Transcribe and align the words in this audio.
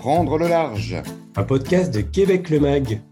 Prendre 0.00 0.38
le 0.38 0.48
large. 0.48 0.96
Un 1.36 1.42
podcast 1.42 1.92
de 1.92 2.00
Québec 2.00 2.48
le 2.48 2.58
Mag. 2.58 3.02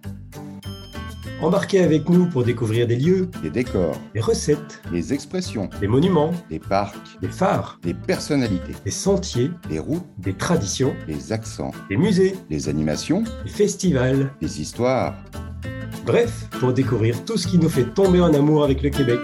Embarquez 1.43 1.81
avec 1.83 2.09
nous 2.09 2.31
pour 2.31 2.45
découvrir 2.45 2.87
des 2.87 2.97
lieux, 2.97 3.29
des 3.43 3.51
décors, 3.51 4.01
des 4.15 4.21
recettes, 4.21 4.81
des 4.91 5.13
expressions, 5.13 5.69
des 5.83 5.87
monuments, 5.87 6.33
des 6.49 6.59
parcs, 6.59 7.21
des 7.21 7.29
phares, 7.29 7.79
des 7.83 7.93
personnalités, 7.93 8.73
des 8.87 8.91
sentiers, 8.91 9.51
des 9.69 9.79
routes, 9.79 10.07
des 10.17 10.33
traditions, 10.33 10.95
des 11.07 11.31
accents, 11.31 11.73
des 11.91 11.99
musées, 11.99 12.35
des 12.49 12.71
animations, 12.71 13.23
des 13.45 13.51
festivals, 13.51 14.33
des 14.41 14.63
histoires. 14.63 15.15
Bref, 16.07 16.49
pour 16.59 16.73
découvrir 16.73 17.23
tout 17.27 17.37
ce 17.37 17.49
qui 17.49 17.59
nous 17.59 17.69
fait 17.69 17.85
tomber 17.85 18.23
en 18.23 18.33
amour 18.33 18.65
avec 18.65 18.81
le 18.81 18.89
Québec. 18.89 19.21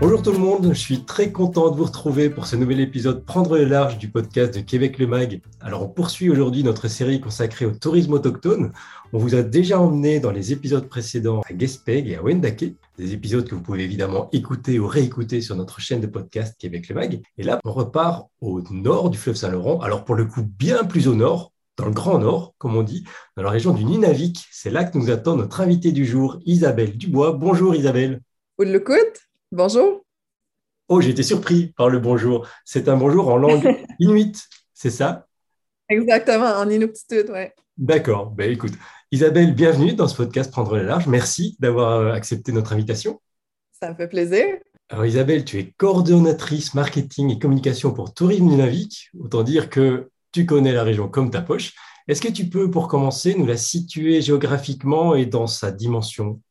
Bonjour 0.00 0.22
tout 0.22 0.30
le 0.30 0.38
monde, 0.38 0.68
je 0.72 0.78
suis 0.78 1.04
très 1.04 1.32
content 1.32 1.72
de 1.72 1.76
vous 1.76 1.84
retrouver 1.84 2.30
pour 2.30 2.46
ce 2.46 2.54
nouvel 2.54 2.78
épisode 2.78 3.24
Prendre 3.24 3.58
le 3.58 3.64
large 3.64 3.98
du 3.98 4.08
podcast 4.08 4.54
de 4.54 4.60
Québec 4.60 4.96
le 4.98 5.08
Mag. 5.08 5.40
Alors 5.60 5.82
on 5.82 5.88
poursuit 5.88 6.30
aujourd'hui 6.30 6.62
notre 6.62 6.86
série 6.86 7.20
consacrée 7.20 7.66
au 7.66 7.72
tourisme 7.72 8.12
autochtone. 8.12 8.70
On 9.12 9.18
vous 9.18 9.34
a 9.34 9.42
déjà 9.42 9.80
emmené 9.80 10.20
dans 10.20 10.30
les 10.30 10.52
épisodes 10.52 10.88
précédents 10.88 11.40
à 11.50 11.52
Guespeg 11.52 12.08
et 12.08 12.14
à 12.14 12.22
Wendake, 12.22 12.76
des 12.96 13.12
épisodes 13.12 13.48
que 13.48 13.56
vous 13.56 13.60
pouvez 13.60 13.82
évidemment 13.82 14.28
écouter 14.32 14.78
ou 14.78 14.86
réécouter 14.86 15.40
sur 15.40 15.56
notre 15.56 15.80
chaîne 15.80 16.00
de 16.00 16.06
podcast 16.06 16.54
Québec 16.60 16.88
le 16.88 16.94
Mag. 16.94 17.20
Et 17.36 17.42
là, 17.42 17.58
on 17.64 17.72
repart 17.72 18.28
au 18.40 18.62
nord 18.70 19.10
du 19.10 19.18
fleuve 19.18 19.34
Saint-Laurent, 19.34 19.80
alors 19.80 20.04
pour 20.04 20.14
le 20.14 20.26
coup 20.26 20.44
bien 20.44 20.84
plus 20.84 21.08
au 21.08 21.16
nord, 21.16 21.52
dans 21.76 21.86
le 21.86 21.92
Grand 21.92 22.20
Nord, 22.20 22.54
comme 22.58 22.76
on 22.76 22.84
dit, 22.84 23.02
dans 23.36 23.42
la 23.42 23.50
région 23.50 23.72
du 23.72 23.84
Nunavik. 23.84 24.46
C'est 24.52 24.70
là 24.70 24.84
que 24.84 24.96
nous 24.96 25.10
attend 25.10 25.34
notre 25.34 25.60
invitée 25.60 25.90
du 25.90 26.06
jour, 26.06 26.38
Isabelle 26.44 26.96
Dubois. 26.96 27.32
Bonjour 27.32 27.74
Isabelle. 27.74 28.20
Bonjour. 29.50 30.04
Oh, 30.88 31.00
j'ai 31.00 31.08
été 31.08 31.22
surpris 31.22 31.72
par 31.74 31.88
le 31.88 31.98
bonjour. 32.00 32.46
C'est 32.66 32.86
un 32.86 32.98
bonjour 32.98 33.28
en 33.28 33.38
langue 33.38 33.66
inuit, 33.98 34.36
c'est 34.74 34.90
ça? 34.90 35.26
Exactement, 35.88 36.50
en 36.58 36.68
inuktitut, 36.68 37.30
oui. 37.32 37.46
D'accord. 37.78 38.30
Ben, 38.30 38.52
écoute, 38.52 38.74
Isabelle, 39.10 39.54
bienvenue 39.54 39.94
dans 39.94 40.06
ce 40.06 40.16
podcast 40.16 40.50
Prendre 40.50 40.76
le 40.76 40.82
large. 40.82 41.06
Merci 41.06 41.56
d'avoir 41.60 41.92
euh, 41.92 42.12
accepté 42.12 42.52
notre 42.52 42.74
invitation. 42.74 43.22
Ça 43.72 43.90
me 43.90 43.96
fait 43.96 44.08
plaisir. 44.08 44.44
Alors 44.90 45.06
Isabelle, 45.06 45.46
tu 45.46 45.58
es 45.58 45.72
coordonnatrice 45.78 46.74
marketing 46.74 47.30
et 47.30 47.38
communication 47.38 47.94
pour 47.94 48.12
Tourisme 48.12 48.48
Nunavik. 48.48 49.10
Autant 49.18 49.44
dire 49.44 49.70
que 49.70 50.10
tu 50.30 50.44
connais 50.44 50.72
la 50.72 50.82
région 50.82 51.08
comme 51.08 51.30
ta 51.30 51.40
poche. 51.40 51.72
Est-ce 52.06 52.20
que 52.20 52.28
tu 52.28 52.50
peux, 52.50 52.70
pour 52.70 52.86
commencer, 52.86 53.34
nous 53.34 53.46
la 53.46 53.56
situer 53.56 54.20
géographiquement 54.20 55.14
et 55.14 55.24
dans 55.24 55.46
sa 55.46 55.70
dimension 55.70 56.42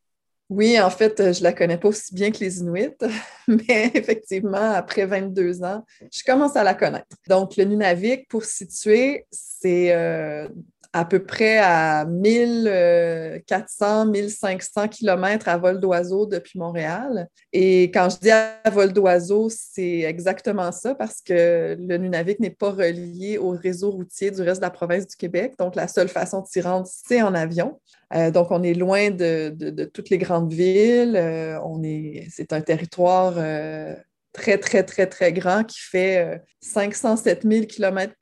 oui, 0.50 0.80
en 0.80 0.88
fait, 0.88 1.18
je 1.18 1.40
ne 1.40 1.44
la 1.44 1.52
connais 1.52 1.76
pas 1.76 1.88
aussi 1.88 2.14
bien 2.14 2.30
que 2.30 2.38
les 2.38 2.60
Inuits, 2.60 2.96
mais 3.48 3.90
effectivement, 3.94 4.72
après 4.72 5.04
22 5.04 5.62
ans, 5.62 5.84
je 6.10 6.22
commence 6.24 6.56
à 6.56 6.64
la 6.64 6.74
connaître. 6.74 7.16
Donc, 7.28 7.56
le 7.56 7.64
Nunavik, 7.64 8.28
pour 8.28 8.44
situer, 8.44 9.26
c'est 9.30 9.92
euh, 9.92 10.48
à 10.94 11.04
peu 11.04 11.22
près 11.22 11.58
à 11.58 12.06
1400, 12.06 14.06
1500 14.06 14.88
km 14.88 15.48
à 15.48 15.58
vol 15.58 15.80
d'oiseau 15.80 16.24
depuis 16.24 16.58
Montréal. 16.58 17.28
Et 17.52 17.90
quand 17.90 18.08
je 18.08 18.18
dis 18.18 18.30
à 18.30 18.58
vol 18.72 18.94
d'oiseau, 18.94 19.50
c'est 19.50 20.00
exactement 20.00 20.72
ça 20.72 20.94
parce 20.94 21.20
que 21.20 21.76
le 21.78 21.98
Nunavik 21.98 22.40
n'est 22.40 22.48
pas 22.48 22.70
relié 22.70 23.36
au 23.36 23.50
réseau 23.50 23.90
routier 23.90 24.30
du 24.30 24.40
reste 24.40 24.60
de 24.60 24.66
la 24.66 24.70
province 24.70 25.06
du 25.06 25.16
Québec. 25.16 25.56
Donc, 25.58 25.76
la 25.76 25.88
seule 25.88 26.08
façon 26.08 26.40
de 26.40 26.46
s'y 26.46 26.62
rendre, 26.62 26.86
c'est 26.86 27.20
en 27.20 27.34
avion. 27.34 27.78
Euh, 28.14 28.30
donc, 28.30 28.50
on 28.50 28.62
est 28.62 28.74
loin 28.74 29.10
de, 29.10 29.84
toutes 29.92 30.10
les 30.10 30.18
grandes 30.18 30.37
villes. 30.46 31.16
Euh, 31.16 31.60
on 31.62 31.82
est, 31.82 32.26
c'est 32.30 32.52
un 32.52 32.60
territoire 32.60 33.34
euh, 33.38 33.94
très, 34.38 34.58
très, 34.58 34.84
très, 34.84 35.06
très 35.06 35.32
grand 35.32 35.64
qui 35.64 35.80
fait 35.80 36.40
507 36.60 37.42
000 37.42 37.66
km, 37.66 38.14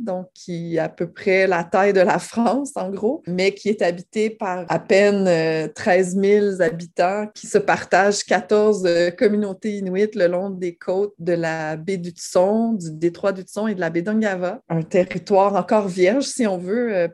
donc 0.00 0.26
qui 0.34 0.76
est 0.76 0.78
à 0.78 0.88
peu 0.88 1.10
près 1.10 1.46
la 1.46 1.64
taille 1.64 1.92
de 1.92 2.00
la 2.00 2.18
France, 2.18 2.72
en 2.76 2.90
gros, 2.90 3.22
mais 3.26 3.52
qui 3.52 3.68
est 3.68 3.82
habité 3.82 4.30
par 4.30 4.64
à 4.68 4.78
peine 4.78 5.70
13 5.72 6.16
000 6.20 6.62
habitants 6.62 7.28
qui 7.34 7.46
se 7.46 7.58
partagent 7.58 8.24
14 8.24 9.12
communautés 9.16 9.76
inuites 9.76 10.14
le 10.14 10.26
long 10.26 10.50
des 10.50 10.74
côtes 10.74 11.14
de 11.18 11.32
la 11.32 11.76
baie 11.76 11.96
du 11.96 12.10
Tson, 12.10 12.72
du 12.72 12.90
détroit 12.92 13.32
du 13.32 13.42
Tson 13.42 13.68
et 13.68 13.74
de 13.74 13.80
la 13.80 13.90
baie 13.90 14.02
d'Ungava. 14.02 14.60
Un 14.68 14.82
territoire 14.82 15.54
encore 15.54 15.88
vierge, 15.88 16.24
si 16.24 16.46
on 16.46 16.58
veut, 16.58 17.08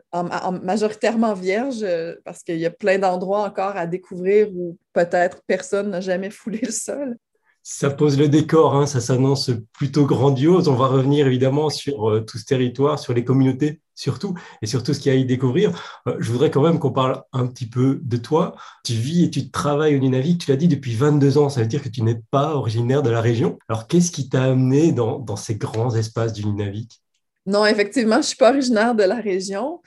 majoritairement 0.63 1.33
vierge, 1.33 1.85
parce 2.25 2.43
qu'il 2.43 2.57
y 2.57 2.65
a 2.65 2.71
plein 2.71 2.97
d'endroits 2.97 3.43
encore 3.43 3.77
à 3.77 3.85
découvrir 3.85 4.49
où 4.55 4.77
peut-être 4.93 5.41
personne 5.47 5.91
n'a 5.91 6.01
jamais 6.01 6.29
foulé 6.29 6.59
le 6.63 6.71
sol. 6.71 7.17
Ça 7.63 7.91
pose 7.91 8.17
le 8.17 8.27
décor, 8.27 8.75
hein, 8.75 8.87
ça 8.87 8.99
s'annonce 8.99 9.51
plutôt 9.73 10.05
grandiose. 10.05 10.67
On 10.67 10.75
va 10.75 10.87
revenir 10.87 11.27
évidemment 11.27 11.69
sur 11.69 12.09
euh, 12.09 12.21
tout 12.21 12.37
ce 12.37 12.45
territoire, 12.45 12.97
sur 12.97 13.13
les 13.13 13.23
communautés 13.23 13.81
surtout, 14.01 14.33
et 14.61 14.65
sur 14.65 14.81
tout 14.81 14.93
ce 14.93 14.99
qu'il 14.99 15.11
y 15.11 15.15
a 15.15 15.17
à 15.17 15.21
y 15.21 15.25
découvrir. 15.25 15.71
Euh, 16.07 16.15
je 16.19 16.31
voudrais 16.31 16.49
quand 16.49 16.63
même 16.63 16.79
qu'on 16.79 16.91
parle 16.91 17.21
un 17.33 17.45
petit 17.45 17.69
peu 17.69 17.99
de 18.01 18.17
toi. 18.17 18.55
Tu 18.83 18.93
vis 18.93 19.25
et 19.25 19.29
tu 19.29 19.51
travailles 19.51 19.95
au 19.95 19.99
Nunavik, 19.99 20.41
tu 20.43 20.49
l'as 20.49 20.57
dit, 20.57 20.67
depuis 20.67 20.95
22 20.95 21.37
ans. 21.37 21.49
Ça 21.49 21.61
veut 21.61 21.67
dire 21.67 21.83
que 21.83 21.89
tu 21.89 22.01
n'es 22.01 22.19
pas 22.31 22.55
originaire 22.55 23.03
de 23.03 23.11
la 23.11 23.21
région. 23.21 23.59
Alors, 23.69 23.87
qu'est-ce 23.87 24.11
qui 24.11 24.27
t'a 24.27 24.43
amené 24.43 24.91
dans, 24.91 25.35
ces 25.35 25.55
grands 25.55 25.95
espaces 25.95 26.33
du 26.33 26.45
Nunavik? 26.45 27.01
Non, 27.45 27.65
effectivement, 27.65 28.15
je 28.15 28.19
ne 28.19 28.23
suis 28.23 28.37
pas 28.37 28.49
originaire 28.49 28.95
de 28.95 29.03
la 29.03 29.15
région. 29.15 29.81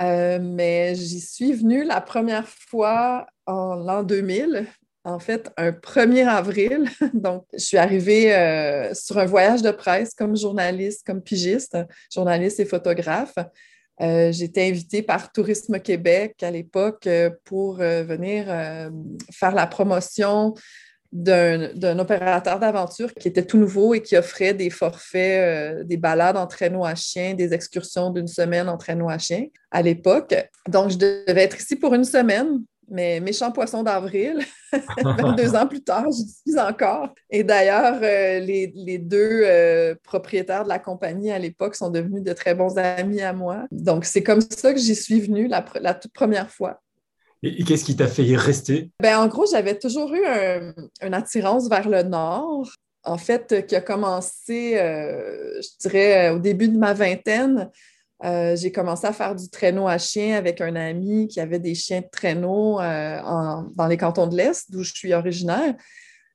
Euh, 0.00 0.38
mais 0.42 0.94
j'y 0.94 1.20
suis 1.20 1.52
venue 1.52 1.84
la 1.84 2.00
première 2.00 2.46
fois 2.46 3.26
en 3.46 3.76
l'an 3.76 4.02
2000 4.02 4.66
en 5.06 5.20
fait, 5.20 5.50
un 5.56 5.70
1er 5.70 6.26
avril. 6.26 6.90
Donc, 7.14 7.44
je 7.52 7.64
suis 7.64 7.78
arrivée 7.78 8.34
euh, 8.34 8.92
sur 8.92 9.16
un 9.18 9.24
voyage 9.24 9.62
de 9.62 9.70
presse 9.70 10.12
comme 10.14 10.36
journaliste, 10.36 11.06
comme 11.06 11.22
pigiste, 11.22 11.78
journaliste 12.12 12.58
et 12.58 12.64
photographe. 12.64 13.36
Euh, 14.02 14.32
J'étais 14.32 14.68
invitée 14.68 15.02
par 15.02 15.30
Tourisme 15.30 15.78
Québec 15.78 16.42
à 16.42 16.50
l'époque 16.50 17.06
euh, 17.06 17.30
pour 17.44 17.76
venir 17.76 18.46
faire 19.32 19.54
la 19.54 19.66
promotion 19.68 20.54
d'un 21.12 21.98
opérateur 22.00 22.58
d'aventure 22.58 23.14
qui 23.14 23.28
était 23.28 23.44
tout 23.44 23.58
nouveau 23.58 23.94
et 23.94 24.02
qui 24.02 24.16
offrait 24.16 24.54
des 24.54 24.70
forfaits, 24.70 25.86
des 25.86 25.96
balades 25.96 26.36
en 26.36 26.48
traîneau 26.48 26.84
à 26.84 26.96
chien, 26.96 27.34
des 27.34 27.54
excursions 27.54 28.10
d'une 28.10 28.26
semaine 28.26 28.68
en 28.68 28.76
traîneau 28.76 29.08
à 29.08 29.18
chien 29.18 29.46
à 29.70 29.82
l'époque. 29.82 30.34
Donc, 30.68 30.90
je 30.90 30.96
devais 30.96 31.44
être 31.44 31.58
ici 31.58 31.76
pour 31.76 31.94
une 31.94 32.04
semaine 32.04 32.60
mais 32.88 33.20
méchant 33.20 33.52
poisson 33.52 33.82
d'avril, 33.82 34.38
22 35.02 35.54
ans 35.54 35.66
plus 35.66 35.82
tard, 35.82 36.06
j'y 36.10 36.26
suis 36.28 36.58
encore. 36.58 37.14
Et 37.30 37.44
d'ailleurs, 37.44 37.98
euh, 38.02 38.38
les, 38.40 38.98
deux 38.98 39.42
euh, 39.44 39.94
propriétaires 40.02 40.64
de 40.64 40.68
la 40.68 40.78
compagnie 40.78 41.30
à 41.30 41.38
l'époque 41.38 41.74
sont 41.74 41.90
devenus 41.90 42.22
de 42.22 42.32
très 42.32 42.54
bons 42.54 42.76
amis 42.78 43.20
à 43.20 43.32
moi. 43.32 43.66
Donc, 43.70 44.04
c'est 44.04 44.22
comme 44.22 44.40
ça 44.40 44.72
que 44.72 44.78
j'y 44.78 44.94
suis 44.94 45.20
venue 45.20 45.48
la, 45.48 45.62
toute 45.94 46.12
première 46.12 46.50
fois. 46.50 46.80
Et, 47.42 47.64
qu'est-ce 47.64 47.84
qui 47.84 47.96
t'a 47.96 48.08
fait 48.08 48.24
y 48.24 48.36
rester? 48.36 48.90
Ben, 49.00 49.18
en 49.18 49.28
gros, 49.28 49.46
j'avais 49.50 49.78
toujours 49.78 50.12
eu 50.14 50.24
une 51.02 51.14
attirance 51.14 51.68
vers 51.68 51.88
le 51.88 52.02
nord. 52.02 52.70
En 53.04 53.18
fait, 53.18 53.64
qui 53.68 53.76
a 53.76 53.80
commencé, 53.80 54.76
euh, 54.78 55.60
je 55.62 55.68
dirais, 55.80 56.30
au 56.30 56.40
début 56.40 56.68
de 56.68 56.76
ma 56.76 56.92
vingtaine. 56.92 57.70
Euh, 58.24 58.56
j'ai 58.56 58.72
commencé 58.72 59.06
à 59.06 59.12
faire 59.12 59.34
du 59.34 59.48
traîneau 59.50 59.86
à 59.86 59.98
chien 59.98 60.36
avec 60.36 60.60
un 60.60 60.74
ami 60.74 61.28
qui 61.28 61.38
avait 61.38 61.58
des 61.58 61.74
chiens 61.74 62.00
de 62.00 62.08
traîneau 62.10 62.80
euh, 62.80 63.20
dans 63.74 63.86
les 63.88 63.98
cantons 63.98 64.26
de 64.26 64.36
l'Est, 64.36 64.70
d'où 64.70 64.82
je 64.82 64.92
suis 64.94 65.12
originaire. 65.12 65.74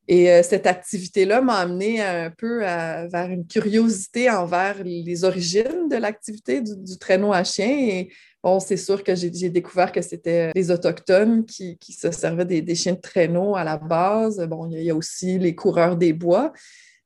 Et 0.08 0.30
euh, 0.30 0.44
cette 0.44 0.68
activité-là 0.68 1.42
m'a 1.42 1.58
amené 1.58 2.02
un 2.02 2.32
peu 2.32 2.60
vers 2.60 3.30
une 3.30 3.48
curiosité 3.48 4.30
envers 4.30 4.84
les 4.84 5.24
origines 5.24 5.88
de 5.90 5.96
l'activité 5.96 6.62
du, 6.62 6.98
traîneau 7.00 7.34
à 7.34 7.44
chien. 7.44 7.70
Et 7.70 8.12
bon, 8.44 8.60
c'est 8.60 8.78
sûr 8.78 9.04
que 9.04 9.16
j'ai 9.16 9.50
découvert 9.50 9.92
que 9.92 10.02
c'était 10.02 10.52
les 10.54 10.70
Autochtones 10.70 11.46
qui, 11.46 11.78
se 11.90 12.12
servaient 12.12 12.46
des, 12.46 12.76
chiens 12.76 12.94
de 12.94 13.00
traîneau 13.00 13.56
à 13.56 13.64
la 13.64 13.78
base. 13.78 14.38
Bon, 14.48 14.70
il 14.70 14.84
y 14.84 14.92
a 14.92 14.96
aussi 14.96 15.40
les 15.40 15.56
coureurs 15.56 15.96
des 15.96 16.14
bois. 16.14 16.52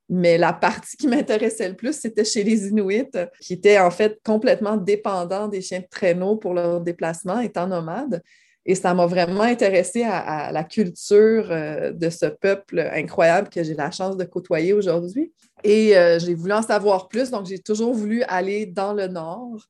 Mais 0.08 0.38
la 0.38 0.54
partie 0.54 0.98
qui 0.98 1.08
m'intéressait 1.08 1.70
le 1.70 1.76
plus, 1.76 1.94
c'était 1.94 2.26
chez 2.26 2.44
les 2.44 2.68
Inuits, 2.68 3.10
qui 3.42 3.54
étaient 3.54 3.80
en 3.80 3.90
fait 3.90 4.20
complètement 4.24 4.78
dépendants 4.78 5.48
des 5.48 5.62
chiens 5.62 5.80
de 5.80 5.88
traîneau 5.90 6.36
pour 6.36 6.54
leur 6.54 6.82
déplacement, 6.82 7.40
étant 7.40 7.68
nomades. 7.68 8.22
Et 8.68 8.74
ça 8.74 8.94
m'a 8.94 9.06
vraiment 9.06 9.42
intéressée 9.42 10.04
à, 10.04 10.52
la 10.52 10.64
culture 10.64 11.48
euh, 11.52 11.92
de 11.92 12.10
ce 12.10 12.26
peuple 12.26 12.80
incroyable 12.80 13.50
que 13.50 13.64
j'ai 13.64 13.76
la 13.76 13.92
chance 13.92 14.18
de 14.18 14.24
côtoyer 14.24 14.74
aujourd'hui. 14.74 15.32
Et 15.64 15.96
euh, 15.96 16.18
j'ai 16.20 16.34
voulu 16.34 16.54
en 16.54 16.64
savoir 16.64 17.08
plus, 17.08 17.30
donc 17.30 17.46
j'ai 17.46 17.60
toujours 17.60 17.94
voulu 17.94 18.24
aller 18.24 18.66
dans 18.66 18.94
le 18.94 19.08
nord. 19.08 19.68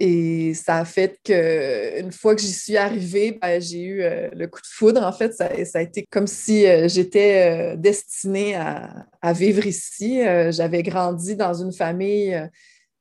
Et 0.00 0.54
ça 0.54 0.76
a 0.76 0.84
fait 0.84 1.18
qu'une 1.24 2.12
fois 2.12 2.36
que 2.36 2.40
j'y 2.40 2.52
suis 2.52 2.76
arrivée, 2.76 3.32
ben, 3.32 3.60
j'ai 3.60 3.82
eu 3.82 4.02
euh, 4.02 4.28
le 4.32 4.46
coup 4.46 4.60
de 4.60 4.66
foudre. 4.66 5.02
En 5.02 5.12
fait, 5.12 5.34
ça, 5.34 5.50
a 5.74 5.82
été 5.82 6.06
comme 6.08 6.28
si 6.28 6.66
euh, 6.66 6.86
j'étais 6.88 7.72
euh, 7.72 7.76
destinée 7.76 8.54
à, 8.54 9.06
vivre 9.32 9.66
ici. 9.66 10.20
J'avais 10.50 10.82
grandi 10.82 11.36
dans 11.36 11.52
une 11.52 11.72
famille 11.72 12.40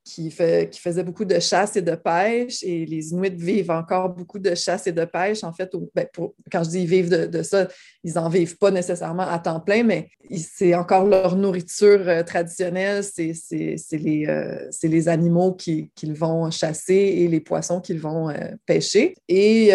qui, 0.08 0.32
fait, 0.32 0.74
faisait 0.76 1.04
beaucoup 1.04 1.26
de 1.26 1.40
chasse 1.40 1.76
et 1.76 1.82
de 1.82 1.96
pêche. 1.96 2.64
Et 2.64 2.86
les 2.86 3.12
Inuits 3.12 3.36
vivent 3.36 3.72
encore 3.72 4.10
beaucoup 4.10 4.40
de 4.40 4.56
chasse 4.56 4.88
et 4.88 4.94
de 4.94 5.04
pêche. 5.04 5.44
En 5.44 5.52
fait, 5.52 5.70
ben, 5.94 6.08
quand 6.52 6.64
je 6.64 6.70
dis 6.70 6.82
ils 6.82 6.88
vivent 6.88 7.10
de, 7.10 7.44
ça, 7.44 7.68
ils 8.04 8.14
n'en 8.14 8.30
vivent 8.30 8.58
pas 8.58 8.72
nécessairement 8.72 9.28
à 9.28 9.38
temps 9.40 9.60
plein, 9.60 9.84
mais 9.84 10.10
c'est 10.38 10.74
encore 10.76 11.06
leur 11.06 11.36
nourriture 11.36 12.08
euh, 12.08 12.24
traditionnelle. 12.24 13.04
C'est 13.04 13.34
les, 13.52 14.26
euh, 14.28 14.70
les, 14.84 15.10
animaux 15.10 15.54
qu'ils 15.54 16.14
vont 16.14 16.50
chasser 16.52 16.94
et 16.94 17.28
les 17.28 17.42
poissons 17.42 17.82
qu'ils 17.82 18.00
vont 18.00 18.30
euh, 18.30 18.36
pêcher. 18.66 19.14
Et 19.28 19.72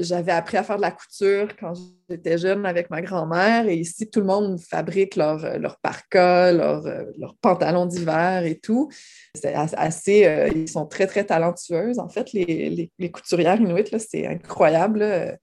j'avais 0.00 0.32
appris 0.32 0.56
à 0.56 0.62
faire 0.62 0.76
de 0.76 0.82
la 0.82 0.92
couture 0.92 1.48
quand 1.58 1.74
j'étais 2.08 2.38
jeune 2.38 2.64
avec 2.66 2.90
ma 2.90 3.02
grand-mère. 3.02 3.68
Et 3.68 3.76
ici, 3.76 4.08
tout 4.08 4.20
le 4.20 4.26
monde 4.26 4.60
fabrique 4.60 5.16
leur, 5.16 5.58
leur 5.58 5.78
parka, 5.78 6.52
leur, 6.52 6.84
leur 7.18 7.36
pantalon 7.40 7.86
d'hiver 7.86 8.44
et 8.44 8.58
tout. 8.58 8.88
C'est 9.34 9.54
assez, 9.54 10.26
euh, 10.26 10.48
ils 10.54 10.68
sont 10.68 10.86
très, 10.86 11.06
très 11.06 11.24
talentueuses. 11.24 11.98
En 11.98 12.08
fait, 12.08 12.32
les, 12.32 12.90
les, 12.98 13.10
couturières 13.10 13.60
inuites, 13.60 13.96
c'est 13.98 14.26
incroyable. 14.26 15.38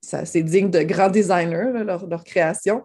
C'est 0.00 0.42
digne 0.42 0.70
de 0.70 0.82
grands 0.82 1.10
designers, 1.10 1.84
leur, 1.84 2.24
création. 2.24 2.82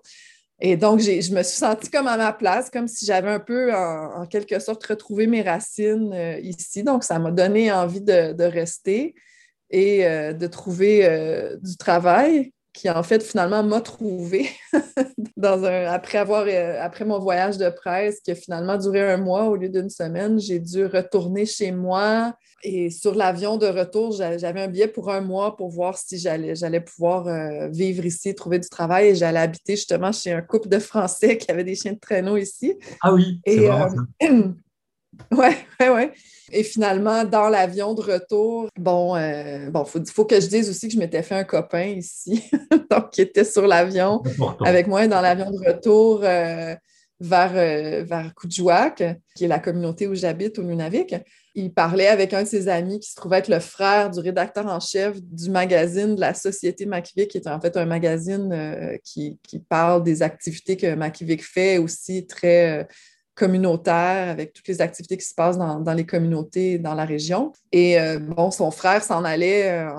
Et 0.59 0.75
donc, 0.75 0.99
je 0.99 1.33
me 1.33 1.43
suis 1.43 1.57
sentie 1.57 1.89
comme 1.89 2.07
à 2.07 2.17
ma 2.17 2.33
place, 2.33 2.69
comme 2.69 2.87
si 2.87 3.05
j'avais 3.05 3.29
un 3.29 3.39
peu, 3.39 3.73
en, 3.73 4.25
quelque 4.25 4.59
sorte, 4.59 4.83
retrouvé 4.85 5.27
mes 5.27 5.41
racines 5.41 6.11
euh, 6.13 6.39
ici. 6.39 6.83
Donc, 6.83 7.03
ça 7.03 7.19
m'a 7.19 7.31
donné 7.31 7.71
envie 7.71 8.01
de, 8.01 8.43
rester 8.43 9.13
et 9.69 10.07
euh, 10.07 10.33
de 10.33 10.47
trouver 10.47 11.57
du 11.61 11.77
travail 11.77 12.53
qui 12.77 12.89
en 12.91 13.01
fait 13.01 13.23
finalement 13.23 13.63
m'a 13.63 13.81
trouvé 13.81 14.51
dans 15.37 15.65
un 15.65 15.85
après 15.85 16.19
avoir 16.19 16.45
euh, 16.47 16.79
après 16.79 17.05
mon 17.05 17.17
voyage 17.17 17.57
de 17.57 17.69
presse 17.69 18.19
qui 18.19 18.29
a 18.29 18.35
finalement 18.35 18.77
duré 18.77 19.01
un 19.01 19.17
mois 19.17 19.45
au 19.45 19.55
lieu 19.55 19.67
d'une 19.67 19.89
semaine, 19.89 20.39
j'ai 20.39 20.59
dû 20.59 20.85
retourner 20.85 21.47
chez 21.47 21.71
moi. 21.71 22.35
Et 22.63 22.89
sur 22.89 23.15
l'avion 23.15 23.57
de 23.57 23.67
retour, 23.67 24.11
j'avais 24.11 24.61
un 24.61 24.67
billet 24.67 24.87
pour 24.87 25.11
un 25.11 25.21
mois 25.21 25.55
pour 25.55 25.69
voir 25.69 25.97
si 25.97 26.19
j'allais 26.19 26.55
j'allais 26.55 26.81
pouvoir 26.81 27.27
euh, 27.27 27.67
vivre 27.69 28.05
ici, 28.05 28.35
trouver 28.35 28.59
du 28.59 28.69
travail. 28.69 29.07
Et 29.07 29.15
j'allais 29.15 29.39
habiter 29.39 29.75
justement 29.75 30.11
chez 30.11 30.31
un 30.31 30.41
couple 30.41 30.69
de 30.69 30.79
Français 30.79 31.37
qui 31.39 31.49
avait 31.49 31.63
des 31.63 31.75
chiens 31.75 31.93
de 31.93 31.99
traîneau 31.99 32.37
ici. 32.37 32.75
Ah 33.01 33.11
oui, 33.11 33.41
euh, 33.47 33.89
ouais, 35.31 35.57
ouais, 35.79 35.89
ouais. 35.89 36.13
Et 36.51 36.63
finalement, 36.63 37.25
dans 37.25 37.49
l'avion 37.49 37.93
de 37.93 38.01
retour, 38.01 38.69
bon, 38.79 39.17
il 39.17 39.21
euh, 39.21 39.69
bon, 39.69 39.83
faut, 39.83 39.99
faut, 40.05 40.25
que 40.25 40.39
je 40.39 40.47
dise 40.47 40.69
aussi 40.69 40.87
que 40.87 40.93
je 40.93 40.99
m'étais 40.99 41.21
fait 41.21 41.35
un 41.35 41.43
copain 41.43 41.83
ici, 41.83 42.49
donc 42.89 43.09
qui 43.11 43.21
était 43.21 43.43
sur 43.43 43.67
l'avion 43.67 44.23
avec 44.63 44.87
moi 44.87 45.07
dans 45.07 45.19
l'avion 45.19 45.51
de 45.51 45.67
retour 45.67 46.21
euh, 46.23 46.73
vers, 47.19 47.51
euh, 47.55 48.03
vers 48.05 48.33
qui 49.35 49.43
est 49.43 49.47
la 49.47 49.59
communauté 49.59 50.07
où 50.07 50.15
j'habite 50.15 50.57
au 50.57 50.63
Nunavik. 50.63 51.15
Il 51.53 51.73
parlait 51.73 52.07
avec 52.07 52.33
un 52.33 52.43
de 52.43 52.47
ses 52.47 52.69
amis 52.69 52.99
qui 52.99 53.09
se 53.09 53.15
trouvait 53.15 53.39
être 53.39 53.49
le 53.49 53.59
frère 53.59 54.09
du 54.09 54.19
rédacteur 54.19 54.67
en 54.67 54.79
chef 54.79 55.21
du 55.21 55.49
magazine 55.49 56.15
de 56.15 56.21
la 56.21 56.33
Société 56.33 56.85
Makivik, 56.85 57.31
qui 57.31 57.39
est 57.39 57.47
en 57.47 57.59
fait 57.59 57.75
un 57.75 57.85
magazine 57.85 58.99
qui, 59.03 59.39
qui, 59.41 59.57
parle 59.57 60.03
des 60.03 60.21
activités 60.21 60.77
que 60.77 60.93
Makivik 60.93 61.43
fait, 61.43 61.79
aussi 61.79 62.27
très 62.27 62.87
communautaire 63.37 64.29
avec 64.29 64.51
toutes 64.51 64.67
les 64.67 64.81
activités 64.81 65.15
qui 65.15 65.25
se 65.25 65.35
passent 65.35 65.59
dans, 65.59 65.93
les 65.93 66.05
communautés 66.05 66.79
dans 66.79 66.95
la 66.95 67.05
région. 67.05 67.53
Et 67.71 67.99
euh, 67.99 68.17
bon, 68.17 68.49
son 68.49 68.71
frère 68.71 69.03
s'en 69.03 69.23
allait 69.23 69.69
euh, 69.69 69.89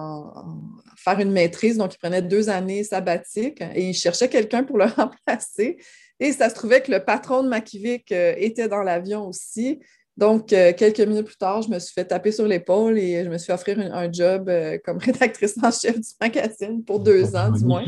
faire 0.97 1.21
une 1.21 1.31
maîtrise, 1.31 1.79
donc 1.79 1.95
il 1.95 1.99
prenait 1.99 2.21
deux 2.21 2.51
années 2.51 2.83
sabbatiques 2.83 3.63
et 3.75 3.89
il 3.89 3.95
cherchait 3.95 4.29
quelqu'un 4.29 4.65
pour 4.65 4.77
le 4.77 4.85
remplacer. 4.97 5.79
Et 6.19 6.33
ça 6.33 6.51
se 6.51 6.57
trouvait 6.57 6.83
que 6.83 6.91
le 6.91 7.05
patron 7.05 7.45
de 7.45 7.49
Makivik 7.49 8.11
euh, 8.11 8.35
était 8.37 8.67
dans 8.67 8.83
l'avion 8.83 9.29
aussi. 9.29 9.79
Donc, 10.17 10.49
quelques 10.49 10.99
minutes 10.99 11.27
plus 11.27 11.37
tard, 11.37 11.63
je 11.63 11.69
me 11.69 11.79
suis 11.79 11.93
fait 11.93 12.05
taper 12.05 12.33
sur 12.33 12.45
l'épaule 12.45 12.99
et 12.99 13.23
je 13.23 13.29
me 13.31 13.39
suis 13.39 13.53
offert 13.53 13.79
un 13.79 14.11
job 14.11 14.51
comme 14.85 14.99
rédactrice 14.99 15.55
en 15.63 15.71
chef 15.71 15.95
du 15.95 16.09
magazine 16.21 16.83
pour 16.85 16.99
deux 16.99 17.37
ans, 17.37 17.53
du 17.53 17.65
moins. 17.65 17.85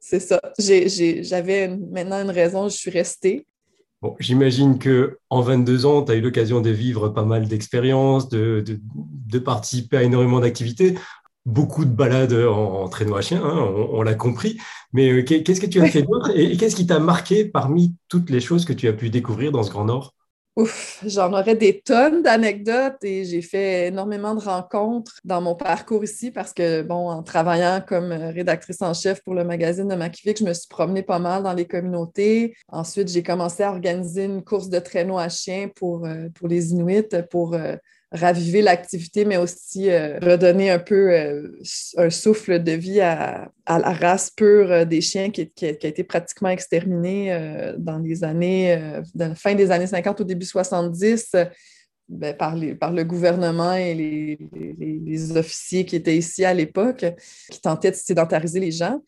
C'est 0.00 0.20
ça. 0.20 0.40
J'avais 0.58 1.68
maintenant 1.68 2.22
une 2.22 2.30
raison, 2.30 2.70
je 2.70 2.74
suis 2.74 2.90
restée. 2.90 3.44
Bon, 4.00 4.14
J'imagine 4.20 4.78
que 4.78 5.18
en 5.28 5.40
22 5.40 5.84
ans, 5.84 6.02
tu 6.02 6.12
as 6.12 6.14
eu 6.14 6.20
l'occasion 6.20 6.60
de 6.60 6.70
vivre 6.70 7.08
pas 7.08 7.24
mal 7.24 7.48
d'expériences, 7.48 8.28
de, 8.28 8.64
de, 8.64 9.38
participer 9.40 9.96
à 9.96 10.02
énormément 10.04 10.38
d'activités, 10.38 10.96
beaucoup 11.44 11.84
de 11.84 11.90
balades 11.90 12.32
en, 12.32 12.88
traîneau 12.88 13.16
à 13.16 13.22
chien, 13.22 13.42
hein, 13.44 13.56
on, 13.92 14.02
l'a 14.02 14.14
compris. 14.14 14.58
Mais 14.92 15.10
euh, 15.10 15.22
qu'est-ce 15.22 15.60
que 15.60 15.66
tu 15.66 15.80
as 15.80 15.88
fait 15.88 16.02
d'autre 16.02 16.30
et 16.36 16.56
qu'est-ce 16.56 16.76
qui 16.76 16.86
t'a 16.86 17.00
marqué 17.00 17.44
parmi 17.44 17.96
toutes 18.08 18.30
les 18.30 18.40
choses 18.40 18.64
que 18.64 18.72
tu 18.72 18.86
as 18.86 18.92
pu 18.92 19.10
découvrir 19.10 19.50
dans 19.50 19.64
ce 19.64 19.70
Grand 19.70 19.86
Nord? 19.86 20.14
Ouf, 20.58 21.04
j'en 21.06 21.32
aurais 21.34 21.54
des 21.54 21.80
tonnes 21.80 22.20
d'anecdotes 22.20 23.04
et 23.04 23.24
j'ai 23.24 23.42
fait 23.42 23.86
énormément 23.86 24.34
de 24.34 24.40
rencontres 24.40 25.20
dans 25.22 25.40
mon 25.40 25.54
parcours 25.54 26.02
ici 26.02 26.32
parce 26.32 26.52
que, 26.52 26.82
bon, 26.82 27.10
en 27.10 27.22
travaillant 27.22 27.80
comme 27.86 28.10
rédactrice 28.10 28.82
en 28.82 28.92
chef 28.92 29.22
pour 29.22 29.34
le 29.34 29.44
magazine 29.44 29.86
de 29.86 29.94
Makivik, 29.94 30.40
je 30.40 30.44
me 30.44 30.52
suis 30.52 30.66
promenée 30.66 31.04
pas 31.04 31.20
mal 31.20 31.44
dans 31.44 31.52
les 31.52 31.68
communautés. 31.68 32.56
Ensuite, 32.66 33.06
j'ai 33.06 33.22
commencé 33.22 33.62
à 33.62 33.70
organiser 33.70 34.24
une 34.24 34.42
course 34.42 34.68
de 34.68 34.80
traîneau 34.80 35.16
à 35.16 35.28
chiens 35.28 35.68
pour, 35.76 36.04
euh, 36.04 36.28
pour 36.34 36.48
les 36.48 36.72
Inuits, 36.72 37.04
pour 37.30 37.54
euh, 37.54 37.76
raviver 38.12 38.62
l'activité, 38.62 39.24
mais 39.24 39.36
aussi 39.36 39.90
euh, 39.90 40.18
redonner 40.20 40.70
un 40.70 40.78
peu 40.78 41.12
euh, 41.12 41.48
un 41.96 42.10
souffle 42.10 42.62
de 42.62 42.72
vie 42.72 43.00
à, 43.00 43.50
la 43.66 43.92
race 43.92 44.30
pure 44.30 44.72
euh, 44.72 44.84
des 44.84 45.02
chiens 45.02 45.30
qui, 45.30 45.42
a 45.62 45.68
été 45.68 46.04
pratiquement 46.04 46.48
exterminée 46.48 47.18
dans 47.78 47.98
les 47.98 48.24
années, 48.24 49.00
la 49.14 49.34
fin 49.34 49.54
des 49.54 49.70
années 49.70 49.86
50 49.86 50.20
au 50.22 50.24
début 50.24 50.46
70. 50.46 51.36
Ben, 52.10 52.34
par, 52.34 52.56
le 52.56 53.02
gouvernement 53.02 53.74
et 53.74 53.94
les, 53.94 55.36
officiers 55.36 55.84
qui 55.84 55.96
étaient 55.96 56.16
ici 56.16 56.42
à 56.42 56.54
l'époque, 56.54 57.04
qui 57.50 57.60
tentaient 57.60 57.90
de 57.90 57.96
sédentariser 57.96 58.60
les 58.60 58.70
gens. 58.70 59.02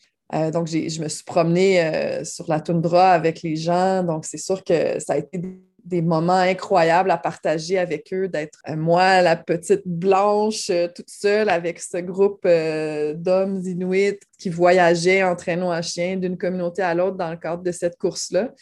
donc, 0.52 0.66
je 0.68 1.00
me 1.00 1.08
suis 1.08 1.24
promenée 1.24 2.22
sur 2.24 2.46
la 2.48 2.60
toundra 2.60 3.12
avec 3.12 3.40
les 3.40 3.56
gens. 3.56 4.02
Donc, 4.04 4.26
c'est 4.26 4.36
sûr 4.36 4.62
que 4.62 5.00
ça 5.00 5.14
a 5.14 5.16
été 5.16 5.40
des 5.90 6.02
moments 6.02 6.34
incroyables 6.34 7.10
à 7.10 7.18
partager 7.18 7.76
avec 7.76 8.12
eux, 8.14 8.28
d'être 8.28 8.60
euh, 8.68 8.76
moi, 8.76 9.20
la 9.22 9.36
petite 9.36 9.82
blanche, 9.84 10.70
euh, 10.70 10.86
toute 10.94 11.10
seule 11.10 11.48
avec 11.48 11.80
ce 11.80 11.98
groupe 11.98 12.42
euh, 12.46 13.12
d'hommes 13.14 13.60
inuits 13.64 14.20
qui 14.38 14.48
voyageaient 14.50 15.24
en 15.24 15.34
traîneau 15.34 15.70
à 15.70 15.82
chien 15.82 16.16
d'une 16.16 16.38
communauté 16.38 16.80
à 16.82 16.94
l'autre 16.94 17.16
dans 17.16 17.30
le 17.30 17.36
cadre 17.36 17.64
de 17.64 17.72
cette 17.72 17.98
course-là, 17.98 18.52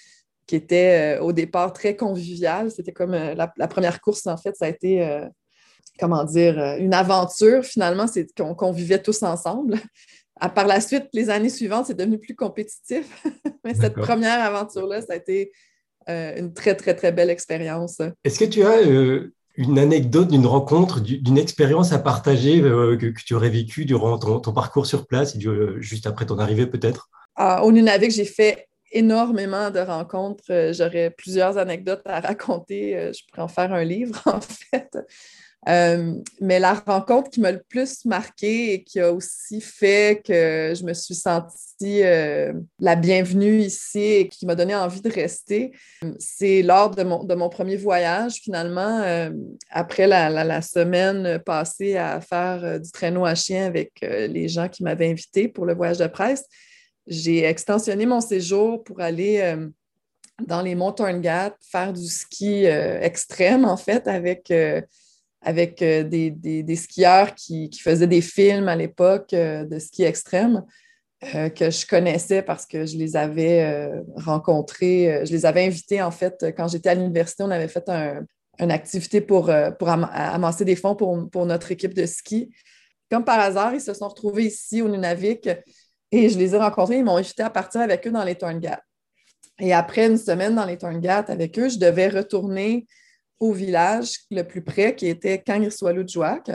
qui 0.46 0.56
était 0.56 1.18
au 1.20 1.32
départ 1.32 1.74
très 1.74 1.94
conviviale. 1.94 2.70
C'était 2.70 2.92
comme 2.92 3.12
la, 3.12 3.68
première 3.68 4.00
course, 4.00 4.26
en 4.26 4.38
fait, 4.38 4.56
ça 4.56 4.64
a 4.64 4.68
été, 4.68 5.06
comment 6.00 6.24
dire, 6.24 6.58
une 6.78 6.94
aventure. 6.94 7.62
Finalement, 7.62 8.06
c'est 8.06 8.26
qu'on 8.34 8.72
vivait 8.72 9.02
tous 9.02 9.22
ensemble. 9.22 9.76
À, 10.40 10.48
par 10.48 10.66
la 10.66 10.80
suite, 10.80 11.04
les 11.12 11.28
années 11.28 11.50
suivantes, 11.50 11.86
c'est 11.86 11.98
devenu 11.98 12.18
plus 12.18 12.34
compétitif. 12.34 13.22
Mais 13.64 13.74
cette 13.74 13.94
première 13.94 14.42
aventure-là, 14.42 15.02
ça 15.02 15.12
a 15.12 15.16
été 15.16 15.52
euh, 16.08 16.36
une 16.36 16.54
très, 16.54 16.74
très, 16.74 16.94
très 16.94 17.12
belle 17.12 17.30
expérience. 17.30 18.00
Est-ce 18.24 18.38
que 18.38 18.44
tu 18.44 18.62
as 18.62 18.78
euh, 18.78 19.34
une 19.56 19.78
anecdote 19.78 20.28
d'une 20.28 20.46
rencontre, 20.46 21.00
d'une 21.00 21.38
expérience 21.38 21.92
à 21.92 21.98
partager 21.98 22.60
euh, 22.62 22.96
que, 22.96 23.12
tu 23.24 23.34
aurais 23.34 23.50
vécue 23.50 23.84
durant 23.84 24.18
ton, 24.18 24.52
parcours 24.52 24.86
sur 24.86 25.06
place, 25.06 25.36
et 25.36 25.40
juste 25.80 26.06
après 26.06 26.26
ton 26.26 26.38
arrivée 26.38 26.66
peut-être? 26.66 27.08
Ah, 27.36 27.64
au 27.64 27.72
Nunavik, 27.72 28.10
j'ai 28.10 28.24
fait 28.24 28.68
énormément 28.90 29.70
de 29.70 29.80
rencontres. 29.80 30.72
J'aurais 30.72 31.10
plusieurs 31.10 31.58
anecdotes 31.58 32.02
à 32.06 32.20
raconter. 32.28 33.12
Je 33.12 33.20
pourrais 33.28 33.42
en 33.42 33.48
faire 33.48 33.72
un 33.72 33.84
livre, 33.84 34.22
en 34.26 34.40
fait. 34.40 34.96
Euh, 35.66 36.14
mais 36.40 36.60
la 36.60 36.74
rencontre 36.74 37.30
qui 37.30 37.40
m'a 37.40 37.50
le 37.50 37.62
plus 37.68 38.04
marquée 38.04 38.74
et 38.74 38.84
qui 38.84 39.00
a 39.00 39.12
aussi 39.12 39.60
fait 39.60 40.22
que 40.24 40.72
je 40.74 40.84
me 40.84 40.94
suis 40.94 41.16
sentie 41.16 42.02
euh, 42.02 42.52
la 42.78 42.94
bienvenue 42.94 43.58
ici 43.58 43.98
et 43.98 44.28
qui 44.28 44.46
m'a 44.46 44.54
donné 44.54 44.74
envie 44.74 45.00
de 45.00 45.10
rester, 45.10 45.72
c'est 46.18 46.62
lors 46.62 46.90
de 46.90 47.02
mon, 47.02 47.24
de 47.24 47.34
mon, 47.34 47.48
premier 47.48 47.76
voyage, 47.76 48.34
finalement, 48.34 49.00
euh, 49.00 49.30
après 49.70 50.06
la, 50.06 50.30
la, 50.30 50.62
semaine 50.62 51.40
passée 51.40 51.96
à 51.96 52.20
faire 52.20 52.80
du 52.80 52.90
traîneau 52.90 53.24
à 53.24 53.34
chien 53.34 53.66
avec 53.66 53.92
les 54.00 54.48
gens 54.48 54.68
qui 54.68 54.84
m'avaient 54.84 55.10
invité 55.10 55.48
pour 55.48 55.66
le 55.66 55.74
voyage 55.74 55.98
de 55.98 56.06
presse. 56.06 56.44
J'ai 57.06 57.44
extensionné 57.44 58.06
mon 58.06 58.20
séjour 58.20 58.84
pour 58.84 59.00
aller 59.00 59.56
dans 60.46 60.62
les 60.62 60.74
monts 60.74 60.94
Gap, 61.20 61.56
faire 61.60 61.92
du 61.92 62.06
ski 62.06 62.64
extrême, 62.64 63.64
en 63.64 63.76
fait, 63.76 64.06
avec 64.08 64.52
avec 65.40 65.82
euh, 65.82 66.02
des, 66.02 66.76
skieurs 66.76 67.34
qui, 67.34 67.70
faisaient 67.80 68.06
des 68.06 68.20
films 68.20 68.68
à 68.68 68.76
l'époque 68.76 69.32
euh, 69.32 69.64
de 69.64 69.78
ski 69.78 70.04
extrême 70.04 70.64
euh, 71.34 71.48
que 71.48 71.70
je 71.70 71.86
connaissais 71.86 72.42
parce 72.42 72.66
que 72.66 72.86
je 72.86 72.96
les 72.96 73.16
avais 73.16 73.90
rencontrés, 74.16 75.22
je 75.24 75.32
les 75.32 75.46
avais 75.46 75.64
invités 75.66 76.02
en 76.02 76.10
fait 76.10 76.46
quand 76.56 76.68
j'étais 76.68 76.90
à 76.90 76.94
l'université, 76.94 77.42
on 77.42 77.50
avait 77.50 77.68
fait 77.68 77.88
une 78.58 78.70
activité 78.70 79.20
pour, 79.20 79.50
pour 79.78 79.88
amasser 79.88 80.64
des 80.64 80.76
fonds 80.76 80.94
pour, 80.94 81.28
pour, 81.30 81.46
notre 81.46 81.70
équipe 81.72 81.94
de 81.94 82.06
ski. 82.06 82.52
Comme 83.10 83.24
par 83.24 83.40
hasard, 83.40 83.74
ils 83.74 83.80
se 83.80 83.94
sont 83.94 84.08
retrouvés 84.08 84.46
ici 84.46 84.82
au 84.82 84.88
Nunavik 84.88 85.48
et 86.10 86.28
je 86.28 86.38
les 86.38 86.54
ai 86.54 86.58
rencontrés, 86.58 86.98
ils 86.98 87.04
m'ont 87.04 87.16
invité 87.16 87.42
à 87.42 87.50
partir 87.50 87.80
avec 87.80 88.06
eux 88.06 88.10
dans 88.10 88.24
les 88.24 88.34
Torngat. 88.34 88.80
Et 89.60 89.72
après 89.72 90.06
une 90.06 90.18
semaine 90.18 90.54
dans 90.54 90.64
les 90.64 90.78
Torngat 90.78 91.24
avec 91.28 91.58
eux, 91.58 91.68
je 91.68 91.78
devais 91.78 92.08
retourner 92.08 92.86
au 93.40 93.52
village 93.52 94.18
le 94.30 94.42
plus 94.42 94.62
près, 94.62 94.94
qui 94.94 95.06
était 95.06 95.42
Kangriswalujouak, 95.42 96.50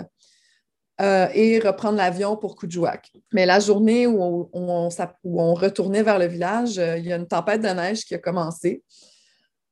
euh, 1.02 1.28
et 1.34 1.58
reprendre 1.58 1.98
l'avion 1.98 2.38
pour 2.38 2.56
Kujouak. 2.56 3.12
Mais 3.34 3.48
la 3.48 3.60
journée 3.60 4.06
où 4.06 4.50
on, 4.54 4.90
on, 5.24 5.54
retournait 5.56 6.04
vers 6.04 6.20
le 6.20 6.28
village, 6.28 6.78
euh, 6.78 7.00
il 7.00 7.08
y 7.08 7.12
a 7.12 7.16
une 7.16 7.28
tempête 7.28 7.62
de 7.62 7.68
neige 7.68 8.06
qui 8.06 8.14
a 8.14 8.20
commencé. 8.20 8.84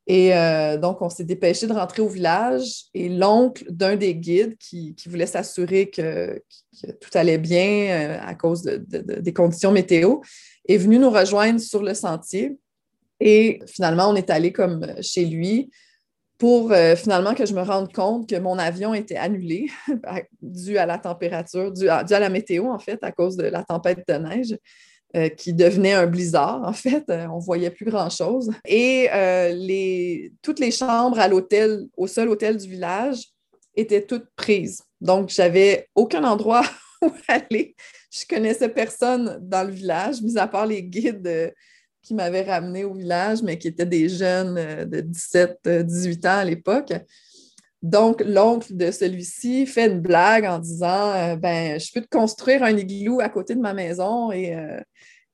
Et 0.07 0.35
euh, 0.35 0.77
donc, 0.77 0.99
on 1.03 1.09
s'est 1.09 1.23
dépêché 1.23 1.67
de 1.67 1.73
rentrer 1.73 2.01
au 2.01 2.07
village 2.07 2.85
et 2.95 3.07
l'oncle 3.07 3.65
d'un 3.69 3.95
des 3.95 4.15
guides 4.15 4.57
qui, 4.57 4.95
voulait 5.05 5.27
s'assurer 5.27 5.91
que, 5.91 6.41
tout 6.99 7.11
allait 7.13 7.37
bien 7.37 8.19
à 8.25 8.33
cause 8.33 8.63
des 8.63 9.33
conditions 9.33 9.71
météo 9.71 10.21
est 10.67 10.77
venu 10.77 10.97
nous 10.97 11.11
rejoindre 11.11 11.59
sur 11.59 11.83
le 11.83 11.93
sentier. 11.93 12.57
Et 13.19 13.59
finalement, 13.67 14.09
on 14.09 14.15
est 14.15 14.31
allé 14.31 14.51
comme 14.51 14.95
chez 15.01 15.25
lui 15.25 15.69
pour 16.41 16.71
euh, 16.71 16.95
finalement 16.95 17.35
que 17.35 17.45
je 17.45 17.53
me 17.53 17.61
rende 17.61 17.93
compte 17.93 18.27
que 18.27 18.35
mon 18.35 18.57
avion 18.57 18.95
était 18.95 19.15
annulé 19.15 19.67
dû 20.41 20.79
à 20.79 20.87
la 20.87 20.97
température, 20.97 21.71
dû 21.71 21.87
à, 21.87 22.03
la 22.03 22.29
météo, 22.29 22.65
en 22.65 22.79
fait, 22.79 22.97
à 23.03 23.11
cause 23.11 23.37
de 23.37 23.43
la 23.43 23.63
tempête 23.63 23.99
de 24.07 24.13
neige. 24.15 24.57
Euh, 25.15 25.27
qui 25.27 25.53
devenait 25.53 25.91
un 25.91 26.07
blizzard, 26.07 26.63
en 26.65 26.71
fait. 26.71 27.03
Euh, 27.09 27.27
on 27.27 27.35
ne 27.35 27.43
voyait 27.43 27.69
plus 27.69 27.85
grand-chose. 27.85 28.49
Et 28.65 29.09
les, 29.53 30.31
toutes 30.41 30.59
les 30.59 30.71
chambres 30.71 31.19
à 31.19 31.27
l'hôtel, 31.27 31.85
au 31.97 32.07
seul 32.07 32.29
hôtel 32.29 32.57
du 32.57 32.67
village, 32.67 33.25
étaient 33.75 34.03
toutes 34.03 34.29
prises. 34.35 34.81
Donc, 35.01 35.29
j'avais 35.29 35.89
aucun 35.93 36.23
endroit 36.23 36.63
où 37.03 37.11
aller. 37.27 37.75
Je 38.09 38.25
connaissais 38.27 38.69
personne 38.69 39.37
dans 39.41 39.67
le 39.67 39.73
village, 39.73 40.21
mis 40.21 40.39
à 40.39 40.47
part 40.47 40.65
les 40.65 40.81
guides 40.81 41.53
qui 42.01 42.13
m'avaient 42.13 42.43
ramené 42.43 42.83
au 42.83 42.93
village, 42.93 43.41
mais 43.43 43.57
qui 43.57 43.67
étaient 43.67 43.85
des 43.85 44.09
jeunes 44.09 44.57
euh, 44.57 44.85
de 44.85 45.01
17, 45.01 45.67
18 45.85 46.25
euh, 46.25 46.29
ans 46.29 46.37
à 46.37 46.45
l'époque. 46.45 46.93
Donc, 47.81 48.21
l'oncle 48.25 48.75
de 48.75 48.91
celui-ci 48.91 49.65
fait 49.65 49.87
une 49.87 50.01
blague 50.01 50.45
en 50.45 50.59
disant 50.59 51.13
euh, 51.13 51.35
Ben, 51.35 51.79
je 51.79 51.91
peux 51.91 52.01
te 52.01 52.09
construire 52.09 52.63
un 52.63 52.75
igloo 52.77 53.19
à 53.21 53.29
côté 53.29 53.55
de 53.55 53.59
ma 53.59 53.73
maison 53.73 54.31
et, 54.31 54.55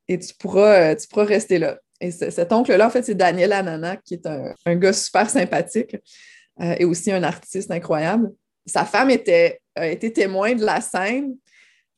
et 0.08 0.18
tu, 0.18 0.34
pourras, 0.34 0.96
tu 0.96 1.08
pourras 1.08 1.26
rester 1.26 1.60
là. 1.60 1.78
Et 2.00 2.12
cet 2.12 2.54
oncle-là, 2.54 2.88
en 2.88 2.90
fait, 2.90 3.04
c'est 3.04 3.16
Daniel 3.16 3.52
Anana, 3.52 3.98
qui 3.98 4.14
est 4.14 4.26
un, 4.26 4.54
un 4.66 4.76
gars 4.76 4.94
super 4.94 5.30
sympathique 5.30 5.98
et 6.60 6.86
aussi 6.86 7.12
un 7.12 7.24
artiste 7.24 7.70
incroyable. 7.72 8.32
Sa 8.66 8.86
femme 8.86 9.10
était, 9.10 9.60
a 9.76 9.88
été 9.88 10.14
témoin 10.14 10.54
de 10.54 10.64
la 10.64 10.80
scène 10.80 11.36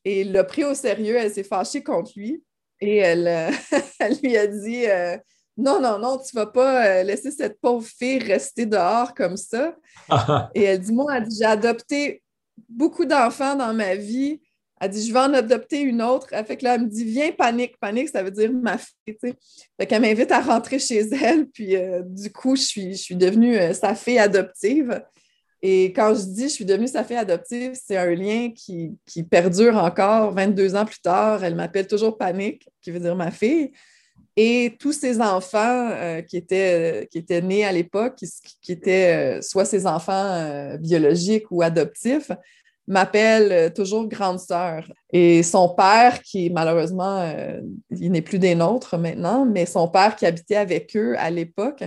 et 0.06 0.24
l'a 0.24 0.44
pris 0.44 0.64
au 0.64 0.74
sérieux. 0.74 1.18
Elle 1.18 1.32
s'est 1.32 1.44
fâchée 1.44 1.84
contre 1.84 2.14
lui. 2.16 2.42
Et 2.82 2.98
elle, 2.98 3.28
euh, 3.28 3.52
lui 4.24 4.38
a 4.38 4.48
dit 4.48 4.86
euh, 4.86 5.18
Non, 5.58 5.82
non, 5.82 6.00
non, 6.00 6.18
tu 6.18 6.36
ne 6.36 6.42
vas 6.42 6.48
pas 6.48 6.86
euh, 6.86 7.04
laisser 7.04 7.32
cette 7.32 7.60
pauvre 7.60 7.86
fille 7.86 8.20
rester 8.20 8.66
dehors 8.66 9.14
comme 9.14 9.38
ça. 9.38 9.76
Et 10.56 10.64
elle 10.64 10.80
dit 10.80 10.94
Moi, 10.94 11.20
j'ai 11.30 11.46
adopté 11.46 12.24
beaucoup 12.68 13.06
d'enfants 13.06 13.56
dans 13.56 13.74
ma 13.74 13.96
vie. 13.96 14.42
Elle 14.80 14.92
dit 14.92 15.06
Je 15.06 15.12
vais 15.12 15.20
en 15.20 15.34
adopter 15.34 15.82
une 15.82 16.02
autre. 16.02 16.28
Elle 16.32 16.46
fait 16.46 16.58
que 16.58 16.64
là, 16.64 16.76
elle 16.76 16.84
me 16.84 16.88
dit 16.88 17.04
Viens, 17.04 17.32
panique. 17.32 17.78
Panique, 17.80 18.10
ça 18.10 18.24
veut 18.24 18.32
dire 18.32 18.52
ma 18.54 18.78
fille. 18.78 19.18
Fait 19.22 19.86
qu'elle 19.86 20.02
m'invite 20.02 20.32
à 20.32 20.40
rentrer 20.40 20.80
chez 20.80 21.00
elle. 21.00 21.48
Puis 21.48 21.76
du 22.06 22.32
coup, 22.32 22.56
je 22.56 22.62
suis, 22.62 22.92
je 22.94 23.02
suis 23.02 23.16
devenue 23.16 23.58
sa 23.74 23.94
fille 23.96 24.20
adoptive. 24.20 25.04
Et 25.62 25.86
quand 25.88 26.16
je 26.16 26.24
dis 26.24 26.44
je 26.44 26.54
suis 26.54 26.66
devenue 26.66 26.88
sa 26.88 27.04
fille 27.04 27.18
adoptive, 27.18 27.74
c'est 27.74 27.98
un 27.98 28.14
lien 28.16 28.52
qui, 28.52 28.98
perdure 29.30 29.76
encore 29.76 30.32
22 30.32 30.76
ans 30.76 30.86
plus 30.86 31.02
tard. 31.02 31.44
Elle 31.44 31.56
m'appelle 31.56 31.88
toujours 31.88 32.18
Panique, 32.18 32.68
qui 32.82 32.92
veut 32.92 33.00
dire 33.00 33.16
ma 33.16 33.32
fille. 33.32 33.72
Et 34.38 34.78
tous 34.80 34.94
ces 34.94 35.20
enfants 35.20 35.90
euh, 35.92 36.22
qui, 36.22 36.38
étaient, 36.38 37.10
qui 37.12 37.18
étaient 37.18 37.42
nés 37.42 37.66
à 37.66 37.74
l'époque, 37.74 38.16
qui, 38.62 38.72
étaient 38.72 39.38
euh, 39.38 39.42
soit 39.42 39.66
ses 39.66 39.86
enfants 39.86 40.14
euh, 40.14 40.78
biologiques 40.78 41.52
ou 41.52 41.62
adoptifs, 41.62 42.32
m'appellent 42.88 43.74
toujours 43.74 44.08
grande 44.08 44.40
sœur. 44.40 44.90
Et 45.12 45.44
son 45.44 45.68
père, 45.70 46.22
qui 46.22 46.50
malheureusement, 46.50 47.32
il 47.92 48.12
n'est 48.12 48.22
plus 48.22 48.40
des 48.40 48.56
nôtres 48.56 48.98
maintenant, 48.98 49.46
mais 49.46 49.68
son 49.68 49.88
père 49.90 50.16
qui 50.16 50.26
habitait 50.26 50.56
avec 50.56 50.96
eux 50.96 51.16
à 51.20 51.30
l'époque, 51.30 51.84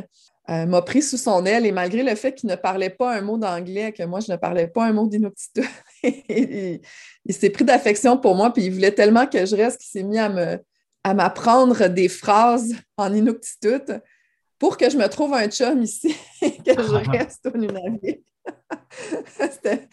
euh, 0.51 0.67
m'a 0.67 0.83
pris 0.83 1.03
sous 1.03 1.17
son 1.17 1.47
aile 1.47 1.67
et 1.67 1.73
malgré 1.73 2.03
le 2.03 2.15
fait 2.17 2.35
qu'il 2.35 2.49
ne 2.49 2.57
parlait 2.57 2.91
pas 2.91 3.17
un 3.17 3.21
mot 3.21 3.39
d'anglais, 3.39 3.93
que 3.93 4.03
moi 4.03 4.21
je 4.21 4.33
ne 4.33 4.37
parlais 4.37 4.67
pas 4.67 4.87
un 4.87 4.93
mot 4.93 5.07
d'inuktitut, 5.07 5.69
il, 6.03 6.81
s'est 7.31 7.51
pris 7.51 7.65
d'affection 7.65 8.19
pour 8.19 8.35
moi, 8.35 8.53
puis 8.53 8.65
il 8.65 8.73
voulait 8.73 8.93
tellement 8.93 9.27
que 9.27 9.47
je 9.47 9.55
reste 9.55 9.81
qu'il 9.81 9.91
s'est 9.91 10.03
mis 10.03 10.19
à 10.19 10.29
me 10.29 10.59
à 11.05 11.15
m'apprendre 11.15 11.89
des 11.89 12.09
phrases 12.09 12.75
en 12.97 13.13
inuktitut 13.13 13.93
pour 14.59 14.77
que 14.77 14.89
je 14.89 14.97
me 14.97 15.09
trouve 15.09 15.35
un 15.35 15.49
chum 15.49 15.83
ici 15.83 16.15
et 16.43 16.57
que 16.57 16.81
je 16.81 17.11
reste 17.11 17.49
au 17.53 17.57
Nunavik. 17.57 18.23
c'était, 19.35 19.89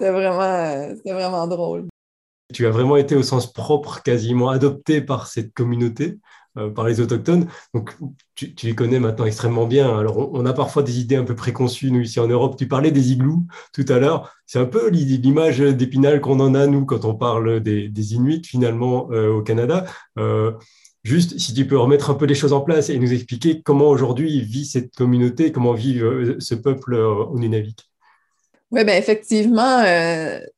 vraiment, 0.00 0.94
c'était 0.96 1.12
vraiment 1.12 1.46
drôle. 1.46 1.86
Tu 2.54 2.66
as 2.66 2.70
vraiment 2.70 2.96
été 2.96 3.16
au 3.16 3.22
sens 3.22 3.52
propre 3.52 4.02
quasiment 4.02 4.50
adopté 4.50 5.00
par 5.00 5.26
cette 5.26 5.52
communauté. 5.52 6.18
Euh, 6.58 6.70
par 6.70 6.86
les 6.86 7.00
autochtones. 7.00 7.48
Donc, 7.74 7.94
tu, 8.34 8.54
les 8.62 8.74
connais 8.74 8.98
maintenant 8.98 9.26
extrêmement 9.26 9.66
bien. 9.66 9.98
Alors, 9.98 10.32
on, 10.32 10.46
a 10.46 10.54
parfois 10.54 10.82
des 10.82 11.00
idées 11.00 11.16
un 11.16 11.24
peu 11.24 11.34
préconçues, 11.34 11.90
nous, 11.90 12.00
ici 12.00 12.18
en 12.18 12.28
Europe. 12.28 12.56
Tu 12.56 12.66
parlais 12.66 12.90
des 12.90 13.12
igloos 13.12 13.42
tout 13.74 13.84
à 13.88 13.98
l'heure. 13.98 14.32
C'est 14.46 14.58
un 14.58 14.64
peu 14.64 14.88
l'image 14.88 15.58
d'Épinal 15.58 16.22
qu'on 16.22 16.40
en 16.40 16.54
a, 16.54 16.66
nous, 16.66 16.86
quand 16.86 17.04
on 17.04 17.14
parle 17.14 17.60
des, 17.60 18.14
Inuits, 18.14 18.42
finalement, 18.42 19.08
euh, 19.12 19.32
au 19.32 19.42
Canada. 19.42 19.84
Euh, 20.18 20.52
juste, 21.04 21.38
si 21.38 21.52
tu 21.52 21.66
peux 21.66 21.76
remettre 21.76 22.08
un 22.08 22.14
peu 22.14 22.24
les 22.24 22.34
choses 22.34 22.54
en 22.54 22.62
place 22.62 22.88
et 22.88 22.98
nous 22.98 23.12
expliquer 23.12 23.60
comment 23.60 23.88
aujourd'hui 23.88 24.40
vit 24.40 24.64
cette 24.64 24.94
communauté, 24.94 25.52
comment 25.52 25.74
vit 25.74 26.00
ce 26.38 26.54
peuple 26.54 26.94
au 26.94 27.38
Nunavik. 27.38 27.84
Oui, 28.70 28.82
bien 28.84 28.96
effectivement, 28.96 29.82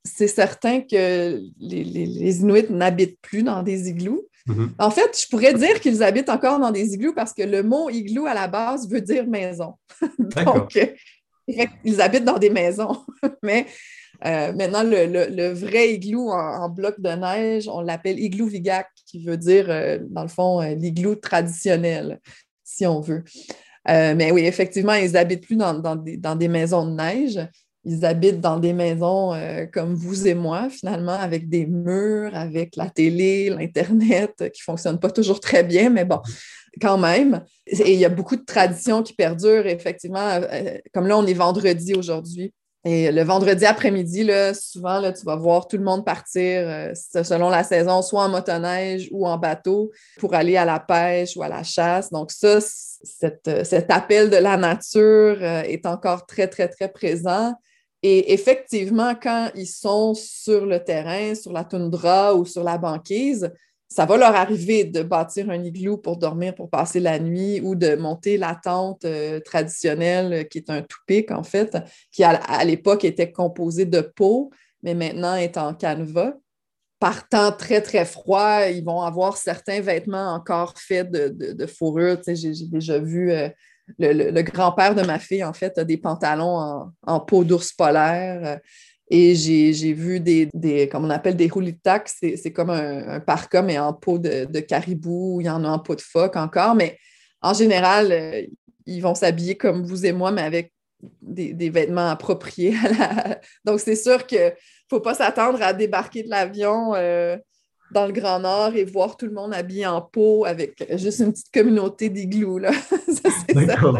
c'est 0.05 0.28
certain 0.28 0.81
que 0.81 1.40
les, 1.59 1.83
les 1.83 2.40
Inuits 2.40 2.71
n'habitent 2.71 3.19
plus 3.21 3.43
dans 3.43 3.64
des 3.64 3.88
igloos. 3.88 4.27
Mm-hmm. 4.47 4.71
En 4.78 4.90
fait, 4.90 5.21
je 5.21 5.28
pourrais 5.28 5.54
dire 5.54 5.80
qu'ils 5.80 6.02
habitent 6.02 6.28
encore 6.28 6.59
dans 6.59 6.71
des 6.71 6.95
igloos 6.95 7.14
parce 7.14 7.33
que 7.33 7.42
le 7.42 7.62
mot 7.62 7.90
igloo 7.90 8.26
à 8.26 8.35
la 8.35 8.49
base 8.49 8.88
veut 8.88 9.00
dire 9.00 9.26
maison. 9.26 9.75
Donc, 10.18 10.76
euh, 10.76 10.87
ils 11.85 12.00
habitent 12.00 12.25
dans 12.25 12.38
des 12.38 12.50
maisons. 12.50 13.04
Mais 13.42 13.66
euh, 14.25 14.52
maintenant, 14.52 14.83
le, 14.83 15.52
vrai 15.52 15.95
igloo 15.95 16.30
en, 16.30 16.68
bloc 16.68 17.00
de 17.00 17.11
neige, 17.11 17.68
on 17.68 17.80
l'appelle 17.80 18.18
igloo 18.18 18.47
vigac, 18.47 18.88
qui 19.07 19.25
veut 19.25 19.37
dire, 19.37 19.66
euh, 19.68 19.99
dans 20.09 20.23
le 20.23 20.28
fond, 20.28 20.61
l'igloo 20.61 21.14
traditionnel, 21.16 22.21
si 22.64 22.87
on 22.87 23.00
veut. 23.00 23.25
mais 23.87 24.30
oui, 24.30 24.45
effectivement, 24.45 24.95
ils 24.95 25.12
n'habitent 25.12 25.47
plus 25.47 25.57
dans, 25.57 25.75
dans 25.75 26.37
des 26.37 26.49
maisons 26.49 26.87
de 26.87 26.92
neige 26.92 27.40
ils 27.85 28.04
habitent 28.04 28.40
dans 28.40 28.58
des 28.58 28.73
maisons 28.73 29.32
euh, 29.35 29.66
comme 29.66 29.94
vous 29.94 30.26
et 30.26 30.35
moi, 30.35 30.68
finalement, 30.70 31.12
avec 31.12 31.49
des 31.49 31.66
murs, 31.66 32.35
avec 32.35 32.76
la 32.76 32.90
télé, 32.90 33.50
l'Internet, 33.50 34.35
euh, 34.40 34.49
qui 34.49 34.61
ne 34.61 34.64
fonctionnent 34.64 35.00
pas 35.00 35.11
toujours 35.11 35.40
très 35.40 35.62
bien, 35.62 35.88
mais 35.88 36.04
bon, 36.04 36.20
quand 36.80 36.99
même. 36.99 37.44
Et 37.66 37.94
il 37.94 37.99
y 37.99 38.04
a 38.04 38.11
beaucoup 38.11 38.37
de 38.37 38.44
traditions 38.44 39.02
qui 39.02 39.14
perdurent, 39.14 39.66
effectivement. 39.66 40.18
Euh, 40.20 40.78
comme 40.92 41.06
là, 41.06 41.16
on 41.16 41.26
est 41.26 41.35
vendredi 41.35 41.94
aujourd'hui. 41.94 42.52
Et 42.85 43.11
le 43.11 43.23
vendredi 43.23 43.64
après-midi, 43.64 44.25
là, 44.25 44.54
souvent, 44.54 45.00
là, 45.00 45.12
tu 45.12 45.25
vas 45.25 45.37
voir 45.37 45.66
tout 45.66 45.76
le 45.76 45.82
monde 45.82 46.04
partir, 46.04 46.92
selon 46.94 47.50
la 47.50 47.64
saison, 47.64 48.02
soit 48.02 48.23
en 48.23 48.28
motoneige 48.28 49.08
ou 49.11 49.26
en 49.26 49.37
bateau, 49.37 49.90
pour 50.18 50.32
aller 50.35 50.56
à 50.56 50.64
la 50.64 50.78
pêche 50.78 51.37
ou 51.37 51.42
à 51.42 51.49
la 51.49 51.64
chasse. 51.64 52.11
Donc 52.11 52.30
ça, 52.30 52.61
cet 52.61 53.90
appel 53.90 54.30
de 54.30 54.37
la 54.37 54.56
nature 54.56 55.42
est 55.42 55.85
encore 55.87 56.25
très, 56.25 56.47
très, 56.47 56.68
très 56.68 56.88
présent. 56.88 57.52
Et 58.02 58.33
effectivement, 58.33 59.14
quand 59.21 59.50
ils 59.55 59.67
sont 59.67 60.14
sur 60.14 60.67
le 60.67 60.83
terrain, 60.83 61.35
sur 61.35 61.52
la 61.52 61.64
toundra 61.64 62.35
ou 62.35 62.45
sur 62.45 62.62
la 62.62 62.78
banquise, 62.78 63.50
ça 63.88 64.05
va 64.05 64.19
leur 64.19 64.35
arriver 64.35 64.85
de 64.85 65.02
bâtir 65.02 65.49
un 65.50 65.64
igloo 65.64 65.97
pour 65.97 66.19
dormir, 66.19 66.55
pour 66.55 66.69
passer 66.69 67.00
la 67.00 67.19
nuit 67.19 67.61
ou 67.61 67.75
de 67.75 67.97
monter 67.97 68.37
la 68.37 68.55
tente 68.55 69.05
euh, 69.07 69.40
traditionnelle 69.40 70.47
qui 70.49 70.59
est 70.59 70.71
un 70.71 70.83
toupic, 70.83 71.31
en 71.31 71.43
fait, 71.43 71.76
qui 72.12 72.23
à, 72.23 72.64
l'époque 72.64 73.05
était 73.05 73.33
composé 73.33 73.87
de 73.87 74.00
peau, 74.00 74.50
mais 74.83 74.95
maintenant 74.95 75.35
est 75.37 75.57
en 75.57 75.75
canevas. 75.75 76.35
Par 77.00 77.28
temps 77.28 77.52
très, 77.52 77.81
très 77.81 78.05
froid, 78.05 78.67
ils 78.67 78.85
vont 78.85 79.00
avoir 79.00 79.37
certains 79.37 79.81
vêtements 79.81 80.35
encore 80.35 80.75
faits 80.76 81.11
de, 81.11 81.67
fourrure. 81.67 82.19
j'ai 82.26 82.52
déjà 82.67 82.99
vu 82.99 83.31
euh, 83.33 83.49
le, 83.99 84.42
grand-père 84.42 84.95
de 84.95 85.02
ma 85.02 85.18
fille, 85.18 85.45
en 85.45 85.52
fait, 85.52 85.78
a 85.78 85.85
des 85.85 85.97
pantalons 85.97 86.90
en, 87.07 87.21
peau 87.21 87.45
d'ours 87.45 87.73
polaire. 87.73 88.40
Euh, 88.45 88.57
et 89.11 89.35
j'ai 89.35 89.92
vu 89.95 90.21
des, 90.21 90.50
comme 90.92 91.07
on 91.07 91.11
appelle 91.11 91.37
des 91.37 91.50
tac, 91.83 92.09
c'est 92.09 92.52
comme 92.52 92.71
un, 92.71 93.21
un, 93.26 93.62
mais 93.62 93.78
en 93.78 93.95
peau 93.95 94.18
de, 94.18 94.61
caribou, 94.61 95.40
il 95.40 95.47
y 95.47 95.50
en 95.50 95.64
a 95.64 95.68
en 95.68 95.78
peau 95.78 95.95
de 95.95 96.02
phoque 96.02 96.37
encore. 96.37 96.75
Mais 96.75 96.99
en 97.40 97.54
général, 97.54 98.12
euh, 98.12 98.42
ils 98.85 99.00
vont 99.00 99.14
s'habiller 99.14 99.57
comme 99.57 99.83
vous 99.85 100.04
et 100.04 100.12
moi, 100.12 100.30
mais 100.30 100.42
avec 100.42 100.73
des, 101.23 101.71
vêtements 101.71 102.11
appropriés. 102.11 102.75
Donc, 103.64 103.80
c'est 103.80 103.97
sûr 103.97 104.26
qu'il 104.26 104.38
ne 104.40 104.50
faut 104.90 105.00
pas 105.00 105.14
s'attendre 105.14 105.62
à 105.62 105.73
débarquer 105.73 106.23
de 106.23 106.28
l'avion. 106.28 106.95
Euh, 106.95 107.38
dans 107.92 108.07
le 108.07 108.12
Grand 108.12 108.40
Nord 108.40 108.75
et 108.75 108.85
voir 108.85 109.16
tout 109.16 109.26
le 109.26 109.33
monde 109.33 109.54
habillé 109.54 109.87
en 109.87 110.00
peau 110.00 110.45
avec 110.45 110.87
juste 110.97 111.21
une 111.21 111.33
petite 111.33 111.52
communauté 111.52 112.09
d'igloo. 112.09 112.61
Certain. 113.47 113.95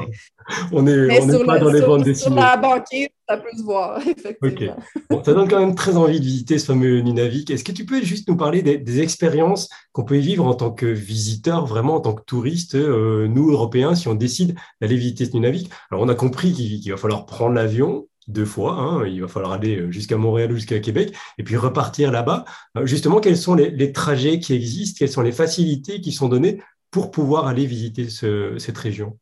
On 0.73 0.83
n'est 0.83 1.09
pas 1.47 1.59
dans 1.59 1.71
les 1.71 1.81
bandes 1.81 2.05
dessinées. 2.05 2.35
Sur 2.35 2.35
la 2.35 2.57
banquise, 2.57 3.09
ça 3.29 3.37
peut 3.37 3.57
se 3.57 3.63
voir, 3.63 4.01
effectivement. 4.07 4.77
Bon, 5.11 5.23
ça 5.23 5.35
donne 5.35 5.49
quand 5.49 5.61
même 5.61 5.75
très 5.75 5.97
envie 5.97 6.21
de 6.21 6.25
visiter 6.25 6.59
ce 6.59 6.67
fameux 6.67 7.01
Nunavik. 7.01 7.51
Est-ce 7.51 7.65
que 7.65 7.73
tu 7.73 7.85
peux 7.85 8.03
juste 8.03 8.29
nous 8.29 8.37
parler 8.37 8.63
des, 8.63 9.01
expériences 9.01 9.69
qu'on 9.93 10.05
peut 10.05 10.17
y 10.17 10.21
vivre 10.21 10.47
en 10.47 10.55
tant 10.55 10.71
que 10.71 10.87
visiteur, 10.87 11.67
vraiment 11.67 11.97
en 11.97 12.01
tant 12.01 12.15
que 12.15 12.25
touriste, 12.25 12.75
euh, 12.75 13.29
nous, 13.29 13.51
Européens, 13.51 13.95
si 13.95 14.09
on 14.09 14.15
décide 14.15 14.57
d'aller 14.81 14.97
visiter 14.97 15.27
ce 15.27 15.33
Nunavik? 15.33 15.71
Alors, 15.91 16.03
on 16.03 16.09
a 16.09 16.15
compris 16.15 16.53
qu'il 16.53 16.91
va 16.91 16.97
falloir 16.97 17.27
prendre 17.27 17.55
l'avion, 17.55 18.07
deux 18.29 18.45
fois. 18.45 18.75
Hein. 18.75 19.07
Il 19.07 19.21
va 19.21 19.29
falloir 19.29 19.53
aller 19.53 19.91
jusqu'à 19.91 20.17
Montréal 20.17 20.53
ou 20.53 20.55
jusqu'à 20.55 20.79
Québec 20.79 21.15
et 21.39 21.43
puis 21.43 21.57
repartir 21.57 22.13
là-bas. 22.13 22.45
Euh, 22.77 22.87
justement, 22.87 23.21
quels 23.21 23.37
sont 23.37 23.55
les, 23.55 23.93
trajets 23.93 24.39
qui 24.39 24.55
existent 24.55 24.99
Quelles 24.99 25.11
sont 25.11 25.23
les 25.23 25.33
facilités 25.33 26.01
qui 26.01 26.13
sont 26.13 26.29
données 26.29 26.61
pour 26.91 27.11
pouvoir 27.11 27.47
aller 27.47 27.67
visiter 27.67 28.09
cette 28.09 28.79
région? 28.79 29.19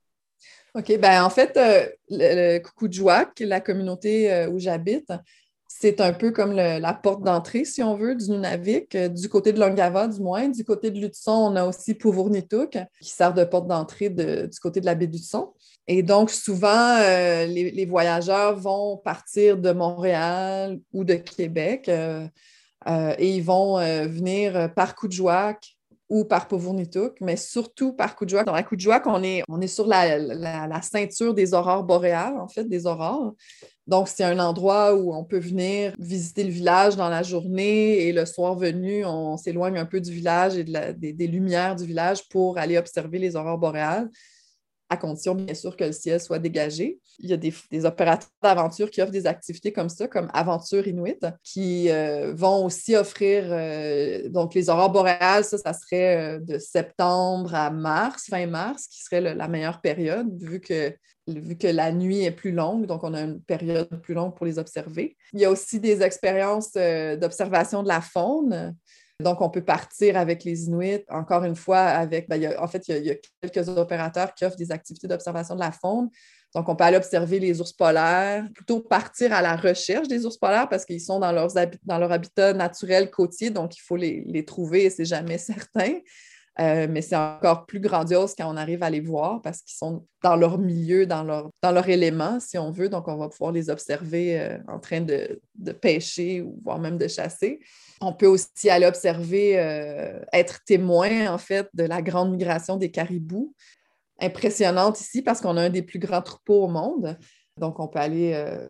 OK. 0.74 0.98
Ben, 1.00 1.24
en 1.24 1.30
fait, 1.30 1.56
euh, 1.56 1.86
le, 2.10 2.60
le 2.60 3.46
la 3.46 3.60
communauté 3.60 4.30
euh, 4.30 4.50
où 4.50 4.58
j'habite, 4.58 5.12
c'est 5.68 6.00
un 6.00 6.12
peu 6.12 6.30
comme 6.30 6.52
la 6.52 6.94
porte 6.94 7.22
d'entrée, 7.22 7.66
si 7.66 7.82
on 7.82 7.96
veut, 7.96 8.14
du 8.14 8.30
Nunavik. 8.30 8.96
Du 8.96 9.28
côté 9.28 9.52
de 9.52 9.60
Longava, 9.60 10.08
du 10.08 10.20
moins. 10.20 10.48
Du 10.48 10.64
côté 10.64 10.90
de 10.90 10.98
Lutson, 10.98 11.32
on 11.32 11.56
a 11.56 11.64
aussi 11.66 11.92
Pouvournitouk, 11.92 12.78
qui 13.00 13.10
sert 13.10 13.34
de 13.34 13.44
porte 13.44 13.66
d'entrée 13.66 14.08
du 14.08 14.58
côté 14.62 14.80
de 14.80 14.86
la 14.86 14.94
baie 14.94 15.06
d'Utson. 15.06 15.52
Et 15.88 16.02
donc, 16.02 16.30
souvent, 16.30 16.96
euh, 16.98 17.46
les, 17.46 17.86
voyageurs 17.86 18.56
vont 18.56 18.96
partir 18.96 19.56
de 19.56 19.70
Montréal 19.70 20.80
ou 20.92 21.04
de 21.04 21.14
Québec 21.14 21.88
euh, 21.88 22.26
euh, 22.88 23.14
et 23.18 23.36
ils 23.36 23.44
vont 23.44 23.76
venir 23.78 24.72
par 24.74 24.96
Coudjouac 24.96 25.76
ou 26.08 26.24
par 26.24 26.46
Pouvournitouk, 26.46 27.16
mais 27.20 27.36
surtout 27.36 27.92
par 27.92 28.14
Coudjouac. 28.14 28.46
Dans 28.46 28.54
la 28.54 28.62
Coudjouac, 28.62 29.06
on 29.06 29.22
est, 29.22 29.42
on 29.48 29.60
est 29.60 29.66
sur 29.66 29.86
la, 29.86 30.82
ceinture 30.82 31.34
des 31.34 31.52
aurores 31.52 31.82
boréales, 31.82 32.38
en 32.38 32.48
fait, 32.48 32.64
des 32.64 32.86
aurores. 32.86 33.34
Donc, 33.88 34.08
c'est 34.08 34.24
un 34.24 34.38
endroit 34.38 34.94
où 34.94 35.14
on 35.14 35.24
peut 35.24 35.38
venir 35.38 35.94
visiter 35.98 36.44
le 36.44 36.50
village 36.50 36.96
dans 36.96 37.08
la 37.08 37.22
journée 37.22 38.06
et 38.06 38.12
le 38.12 38.24
soir 38.24 38.56
venu, 38.56 39.04
on 39.04 39.36
s'éloigne 39.36 39.78
un 39.78 39.86
peu 39.86 40.00
du 40.00 40.12
village 40.12 40.56
et 40.56 40.64
des, 40.64 41.26
lumières 41.26 41.74
du 41.74 41.86
village 41.86 42.28
pour 42.28 42.58
aller 42.58 42.78
observer 42.78 43.18
les 43.18 43.34
aurores 43.34 43.58
boréales 43.58 44.08
à 44.88 44.96
condition, 44.96 45.34
bien 45.34 45.54
sûr, 45.54 45.76
que 45.76 45.84
le 45.84 45.92
ciel 45.92 46.20
soit 46.20 46.38
dégagé. 46.38 46.98
Il 47.18 47.30
y 47.30 47.32
a 47.32 47.36
des, 47.36 47.84
opérateurs 47.84 48.30
d'aventure 48.42 48.90
qui 48.90 49.02
offrent 49.02 49.12
des 49.12 49.26
activités 49.26 49.72
comme 49.72 49.88
ça, 49.88 50.06
comme 50.06 50.28
Aventure 50.32 50.86
Inuit, 50.86 51.24
qui 51.42 51.90
euh, 51.90 52.32
vont 52.34 52.64
aussi 52.64 52.94
offrir, 52.94 53.44
euh, 53.48 54.28
donc 54.28 54.54
les 54.54 54.70
aurores 54.70 54.90
boréales, 54.90 55.44
ça, 55.44 55.58
ça 55.58 55.72
serait 55.72 56.16
euh, 56.16 56.38
de 56.38 56.58
septembre 56.58 57.54
à 57.54 57.70
mars, 57.70 58.26
fin 58.28 58.46
mars, 58.46 58.86
qui 58.86 59.02
serait 59.02 59.20
la 59.34 59.48
meilleure 59.48 59.80
période, 59.80 60.28
vu 60.42 60.60
que 60.60 60.94
vu 61.28 61.58
que 61.58 61.66
la 61.66 61.90
nuit 61.90 62.22
est 62.22 62.30
plus 62.30 62.52
longue, 62.52 62.86
donc 62.86 63.02
on 63.02 63.12
a 63.12 63.22
une 63.22 63.42
période 63.42 63.88
plus 64.00 64.14
longue 64.14 64.36
pour 64.36 64.46
les 64.46 64.60
observer. 64.60 65.16
Il 65.32 65.40
y 65.40 65.44
a 65.44 65.50
aussi 65.50 65.80
des 65.80 66.00
expériences 66.02 66.72
d'observation 66.72 67.82
de 67.82 67.88
la 67.88 68.00
faune. 68.00 68.76
Donc, 69.20 69.40
on 69.40 69.48
peut 69.48 69.64
partir 69.64 70.16
avec 70.16 70.44
les 70.44 70.66
Inuits, 70.66 71.04
encore 71.08 71.44
une 71.44 71.56
fois, 71.56 71.78
avec, 71.78 72.28
ben, 72.28 72.54
en 72.58 72.68
fait, 72.68 72.86
il 72.88 73.04
y, 73.04 73.10
a, 73.10 73.14
quelques 73.40 73.68
opérateurs 73.68 74.34
qui 74.34 74.44
offrent 74.44 74.56
des 74.56 74.70
activités 74.70 75.08
d'observation 75.08 75.54
de 75.54 75.60
la 75.60 75.72
faune. 75.72 76.10
Donc, 76.54 76.68
on 76.68 76.76
peut 76.76 76.84
aller 76.84 76.98
observer 76.98 77.38
les 77.38 77.60
ours 77.60 77.72
polaires, 77.72 78.46
plutôt 78.54 78.80
partir 78.80 79.32
à 79.32 79.40
la 79.40 79.56
recherche 79.56 80.08
des 80.08 80.26
ours 80.26 80.36
polaires 80.36 80.68
parce 80.68 80.84
qu'ils 80.84 81.00
sont 81.00 81.18
dans, 81.18 81.32
leur 81.32 82.12
habitat 82.12 82.52
naturel 82.52 83.10
côtier, 83.10 83.50
donc 83.50 83.76
il 83.76 83.80
faut 83.80 83.96
les, 83.96 84.22
les 84.26 84.44
trouver 84.44 84.84
et 84.84 84.90
c'est 84.90 85.04
jamais 85.04 85.38
certain. 85.38 85.94
Euh, 86.58 86.86
mais 86.88 87.02
c'est 87.02 87.16
encore 87.16 87.66
plus 87.66 87.80
grandiose 87.80 88.34
quand 88.36 88.50
on 88.50 88.56
arrive 88.56 88.82
à 88.82 88.88
les 88.88 89.00
voir 89.00 89.42
parce 89.42 89.60
qu'ils 89.60 89.76
sont 89.76 90.06
dans 90.22 90.36
leur 90.36 90.58
milieu, 90.58 91.04
dans 91.04 91.22
leur, 91.22 91.50
dans 91.62 91.70
leur 91.70 91.86
élément, 91.88 92.40
si 92.40 92.56
on 92.56 92.70
veut. 92.70 92.88
Donc, 92.88 93.08
on 93.08 93.16
va 93.16 93.28
pouvoir 93.28 93.52
les 93.52 93.68
observer 93.68 94.40
euh, 94.40 94.58
en 94.66 94.78
train 94.78 95.02
de, 95.02 95.40
pêcher 95.82 96.40
ou 96.40 96.58
voire 96.64 96.78
même 96.78 96.96
de 96.96 97.08
chasser. 97.08 97.60
On 98.00 98.14
peut 98.14 98.26
aussi 98.26 98.70
aller 98.70 98.86
observer, 98.86 99.58
euh, 99.58 100.18
être 100.32 100.64
témoin, 100.64 101.30
en 101.30 101.38
fait, 101.38 101.68
de 101.74 101.84
la 101.84 102.00
grande 102.00 102.30
migration 102.30 102.76
des 102.76 102.90
caribous. 102.90 103.54
Impressionnante 104.18 104.98
ici 104.98 105.20
parce 105.20 105.42
qu'on 105.42 105.58
a 105.58 105.62
un 105.62 105.70
des 105.70 105.82
plus 105.82 105.98
grands 105.98 106.22
troupeaux 106.22 106.64
au 106.64 106.68
monde. 106.68 107.18
Donc, 107.58 107.80
on 107.80 107.88
peut 107.88 107.98
aller 107.98 108.32
euh, 108.34 108.68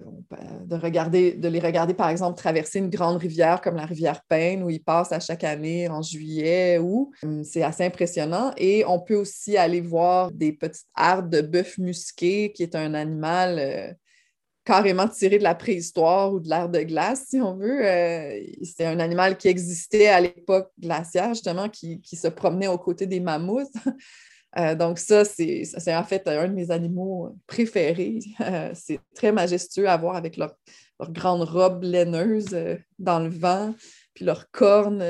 de, 0.65 0.77
regarder, 0.77 1.33
de 1.33 1.49
les 1.49 1.59
regarder, 1.59 1.93
par 1.93 2.09
exemple, 2.09 2.39
traverser 2.39 2.79
une 2.79 2.89
grande 2.89 3.17
rivière 3.17 3.61
comme 3.61 3.75
la 3.75 3.85
rivière 3.85 4.23
Peine, 4.29 4.63
où 4.63 4.71
ils 4.71 4.83
passent 4.83 5.11
à 5.11 5.19
chaque 5.19 5.43
année 5.43 5.89
en 5.89 6.03
juillet, 6.03 6.79
ou 6.79 7.11
hum, 7.25 7.43
c'est 7.43 7.65
assez 7.65 7.85
impressionnant. 7.85 8.53
Et 8.57 8.85
on 8.87 9.01
peut 9.01 9.17
aussi 9.17 9.57
aller 9.57 9.81
voir 9.81 10.31
des 10.31 10.53
petites 10.53 10.87
hardes 10.95 11.31
de 11.31 11.41
bœuf 11.41 11.79
musqué, 11.79 12.53
qui 12.53 12.63
est 12.63 12.77
un 12.77 12.95
animal 12.95 13.59
euh, 13.59 13.93
carrément 14.65 15.09
tiré 15.09 15.39
de 15.39 15.45
la 15.45 15.57
préhistoire 15.57 16.33
ou 16.33 16.39
de 16.39 16.49
l'ère 16.49 16.69
de 16.69 16.81
glace, 16.83 17.25
si 17.31 17.41
on 17.41 17.57
veut. 17.57 17.85
Euh, 17.85 18.41
c'est 18.63 18.87
un 18.87 19.01
animal 19.01 19.37
qui 19.37 19.49
existait 19.49 20.07
à 20.07 20.21
l'époque 20.21 20.71
glaciaire, 20.79 21.31
justement, 21.31 21.69
qui 21.69 22.01
se 22.05 22.29
promenait 22.29 22.69
aux 22.69 22.79
côtés 22.79 23.07
des 23.07 23.21
mammouths. 23.21 23.67
Euh, 24.59 24.75
donc 24.75 24.99
ça, 24.99 25.25
c'est 25.25 25.95
en 25.95 26.05
fait 26.05 26.27
un 26.29 26.49
de 26.49 26.55
mes 26.55 26.71
animaux 26.71 27.37
préférés. 27.47 28.19
Euh, 28.41 28.71
c'est 28.75 29.01
très 29.15 29.33
majestueux 29.33 29.89
à 29.89 29.97
voir 29.97 30.17
avec 30.17 30.37
leur, 30.37 30.55
leur 31.01 31.11
grande 31.11 31.43
robe 31.43 31.83
laineuse 31.83 32.55
euh, 32.55 32.77
dans 32.99 33.19
le 33.19 33.29
vent, 33.29 33.75
puis 34.15 34.25
leurs 34.25 34.51
cornes 34.51 35.05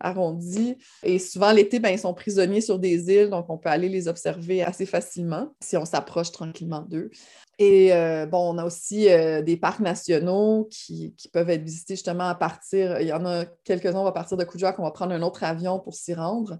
arrondies. 0.00 0.76
Et 1.02 1.18
souvent, 1.18 1.52
l'été, 1.52 1.78
ben, 1.78 1.90
ils 1.90 1.98
sont 1.98 2.14
prisonniers 2.14 2.60
sur 2.60 2.78
des 2.78 3.10
îles, 3.10 3.30
donc 3.30 3.48
on 3.48 3.58
peut 3.58 3.68
aller 3.68 3.88
les 3.88 4.08
observer 4.08 4.62
assez 4.62 4.86
facilement 4.86 5.54
si 5.62 5.76
on 5.76 5.84
s'approche 5.84 6.32
tranquillement 6.32 6.82
d'eux. 6.82 7.10
Et 7.58 7.90
bon, 8.30 8.54
on 8.54 8.58
a 8.58 8.64
aussi 8.64 9.04
des 9.44 9.56
parcs 9.56 9.80
nationaux 9.80 10.68
qui, 10.70 11.14
peuvent 11.32 11.50
être 11.50 11.62
visités 11.62 11.94
justement 11.94 12.28
à 12.28 12.34
partir, 12.34 13.00
il 13.00 13.08
y 13.08 13.12
en 13.12 13.24
a 13.24 13.44
quelques-uns, 13.64 13.98
on 13.98 14.04
va 14.04 14.12
partir 14.12 14.36
de 14.36 14.44
Kuujjuaq, 14.44 14.78
on 14.78 14.84
va 14.84 14.90
prendre 14.90 15.12
un 15.12 15.22
autre 15.22 15.44
avion 15.44 15.78
pour 15.78 15.94
s'y 15.94 16.12
rendre. 16.12 16.58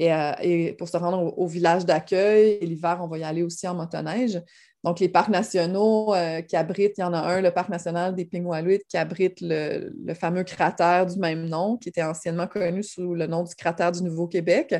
Euh, 0.00 0.32
et, 0.42 0.72
pour 0.72 0.88
se 0.88 0.96
rendre 0.96 1.38
au, 1.38 1.46
village 1.46 1.84
d'accueil. 1.84 2.58
L'hiver, 2.60 2.98
on 3.00 3.06
va 3.06 3.18
y 3.18 3.24
aller 3.24 3.42
aussi 3.42 3.66
en 3.68 3.74
motoneige. 3.74 4.40
Donc, 4.82 5.00
les 5.00 5.08
parcs 5.08 5.30
nationaux 5.30 6.14
euh, 6.14 6.42
qui 6.42 6.56
abritent, 6.56 6.98
il 6.98 7.02
y 7.02 7.04
en 7.04 7.14
a 7.14 7.18
un, 7.18 7.40
le 7.40 7.50
parc 7.52 7.68
national 7.68 8.14
des 8.14 8.24
Pingoualuits, 8.24 8.82
qui 8.88 8.96
abrite 8.96 9.38
le, 9.40 9.92
fameux 10.14 10.44
cratère 10.44 11.06
du 11.06 11.18
même 11.18 11.48
nom, 11.48 11.76
qui 11.76 11.88
était 11.88 12.02
anciennement 12.02 12.46
connu 12.46 12.82
sous 12.82 13.14
le 13.14 13.26
nom 13.26 13.44
du 13.44 13.54
cratère 13.54 13.92
du 13.92 14.02
Nouveau-Québec. 14.02 14.74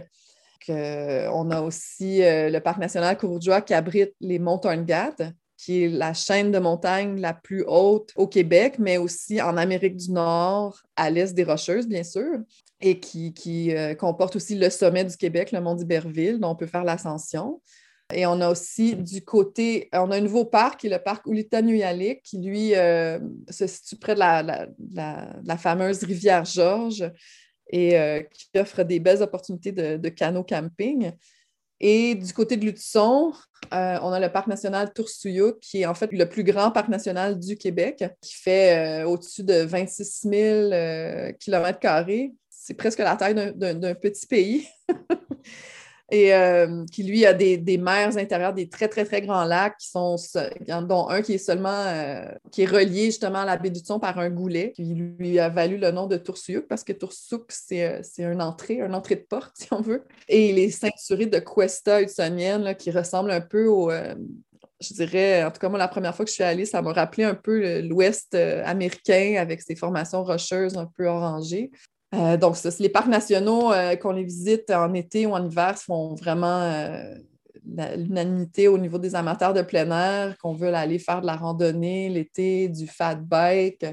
on 0.68 1.50
a 1.50 1.61
aussi 1.61 2.22
euh, 2.22 2.50
le 2.50 2.59
parc 2.61 2.79
national 2.79 3.16
Courjois 3.16 3.61
qui 3.61 3.72
abrite 3.72 4.14
les 4.20 4.38
monts 4.38 4.59
Torngat, 4.59 5.14
qui 5.64 5.85
est 5.85 5.88
la 5.88 6.12
chaîne 6.12 6.50
de 6.50 6.59
montagnes 6.59 7.20
la 7.20 7.33
plus 7.33 7.64
haute 7.66 8.11
au 8.16 8.27
Québec, 8.27 8.74
mais 8.79 8.98
aussi 8.98 9.40
en 9.40 9.57
Amérique 9.57 9.96
du 9.96 10.11
Nord, 10.11 10.83
à 10.96 11.11
l'est 11.11 11.33
des 11.35 11.44
Rocheuses, 11.44 11.88
bien 11.88 12.05
sûr 12.05 12.38
et 12.85 13.00
qui, 13.00 13.74
euh, 13.74 13.94
comporte 13.94 14.37
aussi 14.37 14.55
le 14.55 14.68
sommet 14.68 15.05
du 15.05 15.16
Québec, 15.16 15.53
le 15.53 15.61
mont 15.61 15.74
d'Iberville, 15.74 16.38
dont 16.38 16.50
on 16.50 16.55
peut 16.55 16.66
faire 16.66 16.85
l'ascension. 16.85 17.62
Et 18.12 18.27
on 18.27 18.40
a 18.42 18.50
aussi 18.50 18.94
du 18.94 19.24
côté, 19.24 19.88
on 19.94 20.11
a 20.11 20.16
un 20.16 20.20
nouveau 20.20 20.44
parc 20.44 20.81
qui 20.81 20.88
est 20.88 20.90
le 20.90 20.98
parc 20.98 21.27
Ulita-Nuyalik, 21.27 22.22
qui 22.22 22.38
lui 22.38 22.74
euh, 22.74 23.18
se 23.48 23.66
situe 23.66 23.96
près 23.96 24.14
de 24.14 24.20
la, 24.20 25.57
fameuse 25.57 26.05
rivière 26.05 26.44
Georges 26.44 27.11
et 27.70 27.98
euh, 27.98 28.20
qui 28.20 28.50
offre 28.59 28.83
des 28.83 29.00
belles 29.00 29.22
opportunités 29.22 29.72
de, 29.72 29.96
de 29.96 30.09
canot 30.11 30.44
camping. 30.44 31.12
Et 31.81 32.15
du 32.15 32.33
côté 32.33 32.57
de 32.57 32.65
l'Utson, 32.65 33.33
on 33.73 34.13
a 34.13 34.21
le 34.21 34.31
parc 34.31 34.47
national 34.47 34.93
Toursouyuk, 34.93 35.59
qui 35.61 35.83
est 35.83 35.87
en 35.87 35.95
fait 35.95 36.13
le 36.13 36.29
plus 36.29 36.45
grand 36.45 36.71
parc 36.71 36.89
national 36.89 37.39
du 37.39 37.57
Québec, 37.57 38.05
qui 38.21 38.35
fait 38.35 39.03
au-dessus 39.05 39.43
de 39.43 39.63
26 39.63 40.29
000 40.31 41.33
km 41.41 41.79
c'est 42.65 42.75
presque 42.75 43.01
la 43.01 43.15
taille 43.15 43.35
d'un 43.35 43.95
petit 43.95 44.27
pays. 44.27 44.67
et 46.11 46.35
euh, 46.35 46.85
qui, 46.93 47.03
lui, 47.03 47.25
a 47.25 47.33
des, 47.33 47.79
mers 47.79 48.17
intérieures, 48.17 48.53
des 48.53 48.69
très, 48.69 48.88
très, 48.88 49.05
très 49.05 49.23
grands 49.23 49.45
lacs, 49.45 49.79
qui 49.79 49.88
sont, 49.88 50.17
dont 50.83 51.09
un 51.09 51.23
qui 51.23 51.35
est 51.35 51.38
seulement, 51.38 51.71
euh, 51.71 52.27
qui 52.53 52.62
est 52.62 52.67
relié 52.67 53.07
justement 53.07 53.40
à 53.40 53.45
la 53.47 53.57
baie 53.57 53.71
du 53.71 53.83
Thon 53.83 53.99
par 53.99 54.19
un 54.19 54.29
goulet, 54.29 54.73
qui 54.73 54.85
lui 54.85 55.38
a 55.38 55.49
valu 55.49 55.79
le 55.79 55.90
nom 55.90 56.07
de 56.07 56.17
Toursouk, 56.17 56.67
parce 56.69 56.85
que 56.85 56.93
Toursouk, 56.93 57.47
c'est 57.49 58.03
euh, 58.21 58.33
une 58.33 58.43
entrée, 58.43 58.81
une 58.81 58.95
entrée 58.95 59.17
de 59.17 59.25
porte, 59.29 59.53
si 59.59 59.69
on 59.73 59.81
veut. 59.81 60.05
Et 60.29 60.53
les 60.53 60.71
ceinturés 60.71 61.27
de 61.27 61.38
Cuesta 61.38 62.03
hudsonienne, 62.03 62.75
qui 62.77 62.90
ressemblent 62.90 63.31
un 63.31 63.40
peu 63.40 63.67
au, 63.67 63.90
je 63.90 64.95
dirais, 64.95 65.43
en 65.43 65.51
tout 65.51 65.59
cas, 65.59 65.71
moi, 65.71 65.79
la 65.79 65.88
première 65.88 66.14
fois 66.14 66.27
que 66.27 66.31
je 66.31 66.35
suis 66.35 66.45
allée, 66.45 66.67
ça 66.67 66.83
m'a 66.83 66.93
rappelé 66.93 67.25
un 67.25 67.35
peu 67.35 67.81
l'Ouest 67.81 68.35
américain 68.35 69.37
avec 69.38 69.62
ses 69.62 69.75
formations 69.75 70.23
rocheuses 70.23 70.77
un 70.77 70.87
peu 70.87 71.07
orangées. 71.07 71.71
Euh, 72.14 72.37
donc, 72.37 72.57
les 72.79 72.88
parcs 72.88 73.09
nationaux, 73.09 73.72
euh, 73.72 73.96
qu'on 73.96 74.12
les 74.12 74.24
visite 74.24 74.70
en 74.70 74.92
été 74.94 75.27
ou 75.27 75.33
en 75.33 75.44
hiver, 75.44 75.77
font 75.79 76.14
vraiment 76.14 76.61
euh, 76.62 77.14
l'unanimité 77.96 78.68
au 78.68 78.79
niveau 78.79 78.98
des 78.98 79.14
amateurs 79.14 79.55
de 79.55 79.62
plein 79.62 79.90
air, 79.90 80.38
qu'on 80.38 80.55
veut 80.55 80.72
aller 80.72 80.98
faire 80.98 81.20
de 81.20 81.27
la 81.27 81.37
randonnée 81.37 82.09
l'été, 82.09 82.68
du 82.68 82.87
fat 82.87 83.16
bike. 83.16 83.87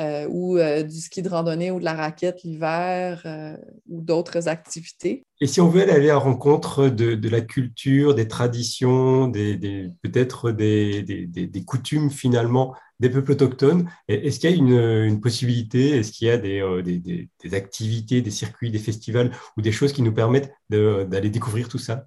Euh, 0.00 0.26
ou 0.28 0.58
euh, 0.58 0.82
du 0.82 1.00
ski 1.00 1.22
de 1.22 1.28
randonnée 1.28 1.70
ou 1.70 1.78
de 1.78 1.84
la 1.84 1.94
raquette 1.94 2.42
l'hiver 2.42 3.22
euh, 3.26 3.56
ou 3.88 4.00
d'autres 4.00 4.48
activités. 4.48 5.24
Et 5.40 5.46
si 5.46 5.60
on 5.60 5.68
veut 5.68 5.82
aller 5.82 5.92
à 5.92 6.14
la 6.14 6.16
rencontre 6.16 6.88
de, 6.88 7.28
la 7.28 7.40
culture, 7.40 8.16
des 8.16 8.26
traditions, 8.26 9.28
des, 9.28 9.90
peut-être 10.02 10.50
des, 10.50 11.02
des, 11.04 11.64
coutumes 11.64 12.10
finalement 12.10 12.74
des 12.98 13.08
peuples 13.08 13.32
autochtones, 13.32 13.88
est-ce 14.08 14.40
qu'il 14.40 14.50
y 14.50 14.52
a 14.52 14.56
une, 14.56 14.72
une 15.06 15.20
possibilité, 15.20 15.98
est-ce 15.98 16.10
qu'il 16.10 16.26
y 16.26 16.30
a 16.30 16.38
des, 16.38 17.28
activités, 17.52 18.20
des 18.20 18.30
circuits, 18.30 18.72
des 18.72 18.78
festivals 18.78 19.30
ou 19.56 19.62
des 19.62 19.72
choses 19.72 19.92
qui 19.92 20.02
nous 20.02 20.14
permettent 20.14 20.52
d'aller 20.70 21.30
découvrir 21.30 21.68
tout 21.68 21.78
ça? 21.78 22.06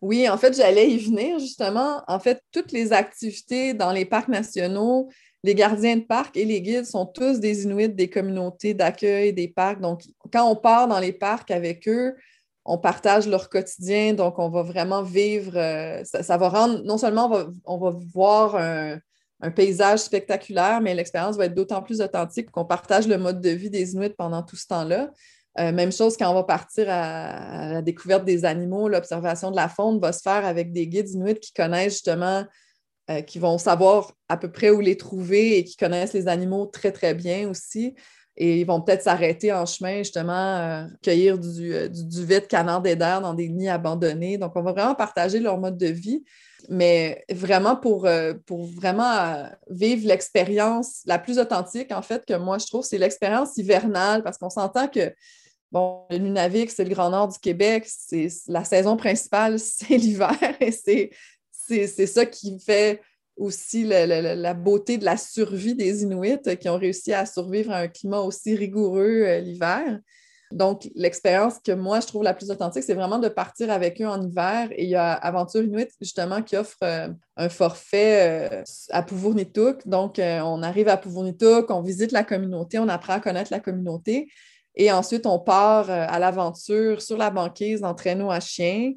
Oui, 0.00 0.28
en 0.28 0.38
fait, 0.38 0.56
j'allais 0.56 0.90
y 0.90 0.98
venir 0.98 1.38
justement. 1.38 2.02
En 2.06 2.20
fait, 2.20 2.40
toutes 2.52 2.72
les 2.72 2.92
activités 2.92 3.74
dans 3.74 3.92
les 3.92 4.04
parcs 4.04 4.28
nationaux, 4.28 5.08
les 5.44 5.54
gardiens 5.54 5.96
de 5.96 6.02
parc 6.02 6.36
et 6.36 6.44
les 6.44 6.60
guides 6.60 6.86
sont 6.86 7.06
tous 7.06 7.38
des 7.38 7.64
Inuits 7.64 7.88
des 7.88 8.10
communautés 8.10 8.74
d'accueil 8.74 9.32
des 9.32 9.48
parcs. 9.48 9.80
Donc, 9.80 10.02
quand 10.32 10.50
on 10.50 10.56
part 10.56 10.88
dans 10.88 10.98
les 10.98 11.12
parcs 11.12 11.50
avec 11.50 11.88
eux, 11.88 12.14
on 12.64 12.76
partage 12.76 13.28
leur 13.28 13.48
quotidien. 13.48 14.14
Donc, 14.14 14.38
on 14.38 14.48
va 14.48 14.62
vraiment 14.62 15.02
vivre, 15.02 15.56
euh, 15.56 16.02
ça, 16.04 16.36
va 16.36 16.48
rendre, 16.48 16.82
non 16.82 16.98
seulement 16.98 17.30
on 17.64 17.78
va, 17.78 17.96
voir 18.12 18.56
un, 18.56 19.00
paysage 19.54 20.00
spectaculaire, 20.00 20.80
mais 20.80 20.94
l'expérience 20.94 21.36
va 21.36 21.44
être 21.44 21.54
d'autant 21.54 21.80
plus 21.80 22.00
authentique 22.00 22.50
qu'on 22.50 22.64
partage 22.64 23.06
le 23.06 23.18
mode 23.18 23.40
de 23.40 23.50
vie 23.50 23.70
des 23.70 23.92
Inuits 23.92 24.14
pendant 24.18 24.42
tout 24.42 24.56
ce 24.56 24.66
temps-là. 24.66 25.10
Euh, 25.60 25.72
même 25.72 25.92
chose 25.92 26.16
quand 26.16 26.30
on 26.30 26.34
va 26.34 26.44
partir 26.44 26.86
à, 26.88 27.72
la 27.72 27.82
découverte 27.82 28.24
des 28.24 28.44
animaux, 28.44 28.88
l'observation 28.88 29.50
de 29.52 29.56
la 29.56 29.68
faune 29.68 30.00
va 30.00 30.12
se 30.12 30.22
faire 30.22 30.44
avec 30.44 30.72
des 30.72 30.88
guides 30.88 31.10
Inuits 31.10 31.38
qui 31.40 31.52
connaissent 31.52 31.94
justement 31.94 32.44
euh, 33.10 33.22
qui 33.22 33.38
vont 33.38 33.58
savoir 33.58 34.12
à 34.28 34.36
peu 34.36 34.50
près 34.50 34.70
où 34.70 34.80
les 34.80 34.96
trouver 34.96 35.58
et 35.58 35.64
qui 35.64 35.76
connaissent 35.76 36.12
les 36.12 36.28
animaux 36.28 36.66
très, 36.66 36.92
très 36.92 37.14
bien 37.14 37.48
aussi. 37.48 37.94
Et 38.36 38.60
ils 38.60 38.64
vont 38.64 38.80
peut-être 38.80 39.02
s'arrêter 39.02 39.52
en 39.52 39.66
chemin, 39.66 39.98
justement, 39.98 40.56
euh, 40.58 40.84
cueillir 41.02 41.38
du, 41.38 41.74
euh, 41.74 41.88
du, 41.88 42.04
duvet 42.04 42.40
de 42.40 42.46
canard 42.46 42.82
d'éder 42.82 43.18
dans 43.22 43.34
des 43.34 43.48
nids 43.48 43.68
abandonnés. 43.68 44.38
Donc, 44.38 44.52
on 44.56 44.62
va 44.62 44.72
vraiment 44.72 44.94
partager 44.94 45.40
leur 45.40 45.58
mode 45.58 45.76
de 45.76 45.86
vie, 45.86 46.22
mais 46.68 47.24
vraiment 47.30 47.76
pour, 47.76 48.06
pour 48.46 48.66
vraiment 48.66 49.48
vivre 49.70 50.06
l'expérience 50.06 51.00
la 51.06 51.18
plus 51.18 51.38
authentique, 51.38 51.90
en 51.92 52.02
fait, 52.02 52.24
que 52.26 52.34
moi, 52.34 52.58
je 52.58 52.66
trouve, 52.66 52.84
c'est 52.84 52.98
l'expérience 52.98 53.56
hivernale, 53.56 54.22
parce 54.22 54.38
qu'on 54.38 54.50
s'entend 54.50 54.86
que 54.88 55.12
Bon, 55.70 56.06
le 56.10 56.16
Nunavik, 56.16 56.70
c'est 56.70 56.84
le 56.84 56.94
Grand 56.94 57.10
Nord 57.10 57.28
du 57.28 57.38
Québec. 57.38 57.84
C'est 57.86 58.28
la 58.46 58.64
saison 58.64 58.96
principale, 58.96 59.58
c'est 59.58 59.96
l'hiver 59.96 60.36
et 60.60 60.72
c'est 60.72 61.10
c'est 61.68 62.06
ça 62.06 62.26
qui 62.26 62.58
fait 62.58 63.00
aussi 63.38 63.84
la, 63.84 64.54
beauté 64.54 64.98
de 64.98 65.04
la 65.04 65.16
survie 65.16 65.74
des 65.74 66.02
Inuits 66.02 66.56
qui 66.60 66.68
ont 66.68 66.78
réussi 66.78 67.12
à 67.12 67.24
survivre 67.24 67.72
à 67.72 67.78
un 67.78 67.88
climat 67.88 68.20
aussi 68.20 68.54
rigoureux 68.54 69.22
euh, 69.22 69.38
l'hiver. 69.38 70.00
Donc, 70.50 70.88
l'expérience 70.94 71.58
que 71.58 71.72
moi, 71.72 72.00
je 72.00 72.06
trouve 72.06 72.22
la 72.22 72.32
plus 72.32 72.50
authentique, 72.50 72.82
c'est 72.82 72.94
vraiment 72.94 73.18
de 73.18 73.28
partir 73.28 73.70
avec 73.70 74.00
eux 74.00 74.08
en 74.08 74.26
hiver. 74.26 74.68
Et 74.72 74.84
il 74.84 74.90
y 74.90 74.94
a 74.94 75.12
Aventure 75.12 75.62
Inuit, 75.62 75.90
justement, 76.00 76.42
qui 76.42 76.56
offre 76.56 76.78
euh, 76.82 77.08
un 77.36 77.48
forfait 77.50 78.50
euh, 78.50 78.62
à 78.90 79.02
Puvurnituk. 79.02 79.86
Donc, 79.86 80.18
on 80.18 80.62
arrive 80.62 80.88
à 80.88 80.96
Puvurnituk, 80.96 81.70
on 81.70 81.82
visite 81.82 82.12
la 82.12 82.24
communauté, 82.24 82.78
on 82.78 82.88
apprend 82.88 83.14
à 83.14 83.20
connaître 83.20 83.52
la 83.52 83.60
communauté. 83.60 84.30
Et 84.74 84.90
ensuite, 84.90 85.26
on 85.26 85.38
part 85.38 85.90
à 85.90 86.18
l'aventure 86.18 87.02
sur 87.02 87.18
la 87.18 87.30
banquise 87.30 87.82
en 87.82 87.94
traîneau 87.94 88.30
à 88.30 88.40
chien. 88.40 88.92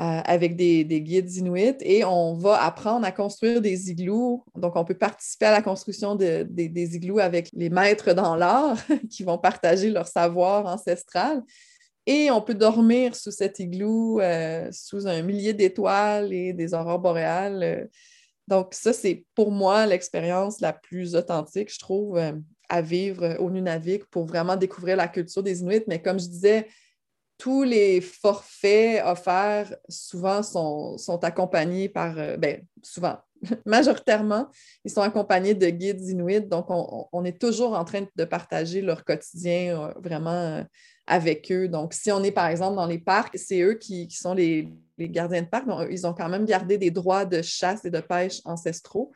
Euh, 0.00 0.20
avec 0.24 0.54
des, 0.54 0.84
guides 0.84 1.32
inuits 1.34 1.74
et 1.80 2.04
on 2.04 2.34
va 2.34 2.62
apprendre 2.62 3.04
à 3.04 3.10
construire 3.10 3.60
des 3.60 3.90
igloos. 3.90 4.44
Donc, 4.54 4.76
on 4.76 4.84
peut 4.84 4.94
participer 4.94 5.46
à 5.46 5.50
la 5.50 5.60
construction 5.60 6.14
des 6.14 6.94
igloos 6.94 7.18
avec 7.18 7.50
les 7.52 7.68
maîtres 7.68 8.12
dans 8.12 8.36
l'art 8.36 8.76
qui 9.10 9.24
vont 9.24 9.38
partager 9.38 9.90
leur 9.90 10.06
savoir 10.06 10.66
ancestral. 10.66 11.42
Et 12.06 12.30
on 12.30 12.40
peut 12.40 12.54
dormir 12.54 13.16
sous 13.16 13.32
cet 13.32 13.58
igloo, 13.58 14.20
euh, 14.20 14.68
sous 14.70 15.08
un 15.08 15.20
millier 15.22 15.52
d'étoiles 15.52 16.32
et 16.32 16.52
des 16.52 16.74
aurores 16.74 17.00
boréales. 17.00 17.88
Donc, 18.46 18.74
ça, 18.74 18.92
c'est 18.92 19.24
pour 19.34 19.50
moi 19.50 19.84
l'expérience 19.84 20.60
la 20.60 20.72
plus 20.72 21.16
authentique, 21.16 21.72
je 21.72 21.78
trouve, 21.80 22.18
euh, 22.18 22.32
à 22.68 22.82
vivre 22.82 23.36
au 23.40 23.50
Nunavik 23.50 24.04
pour 24.06 24.26
vraiment 24.26 24.54
découvrir 24.54 24.96
la 24.96 25.08
culture 25.08 25.42
des 25.42 25.60
Inuits. 25.60 25.84
Mais 25.88 26.00
comme 26.00 26.20
je 26.20 26.28
disais, 26.28 26.68
tous 27.38 27.62
les 27.62 28.00
forfaits 28.00 29.00
offerts 29.04 29.76
souvent 29.88 30.42
sont, 30.42 31.20
accompagnés 31.22 31.88
par, 31.88 32.18
euh, 32.18 32.36
ben, 32.36 32.60
souvent, 32.82 33.16
majoritairement, 33.64 34.48
ils 34.84 34.90
sont 34.90 35.02
accompagnés 35.02 35.54
de 35.54 35.68
guides 35.68 36.02
inuits. 36.02 36.40
Donc, 36.40 36.66
on, 36.68 37.24
est 37.24 37.40
toujours 37.40 37.78
en 37.78 37.84
train 37.84 38.04
de 38.14 38.24
partager 38.24 38.82
leur 38.82 39.04
quotidien 39.04 39.80
euh, 39.80 39.92
vraiment 40.02 40.30
euh, 40.30 40.64
avec 41.06 41.50
eux. 41.52 41.68
Donc, 41.68 41.94
si 41.94 42.10
on 42.10 42.22
est 42.24 42.32
par 42.32 42.48
exemple 42.48 42.74
dans 42.74 42.86
les 42.86 42.98
parcs, 42.98 43.38
c'est 43.38 43.60
eux 43.60 43.74
qui, 43.74 44.10
sont 44.10 44.34
les, 44.34 44.68
gardiens 44.98 45.42
de 45.42 45.46
parc. 45.46 45.66
Ils 45.90 46.06
ont 46.08 46.14
quand 46.14 46.28
même 46.28 46.44
gardé 46.44 46.76
des 46.76 46.90
droits 46.90 47.24
de 47.24 47.40
chasse 47.40 47.84
et 47.84 47.90
de 47.90 48.00
pêche 48.00 48.40
ancestraux. 48.44 49.12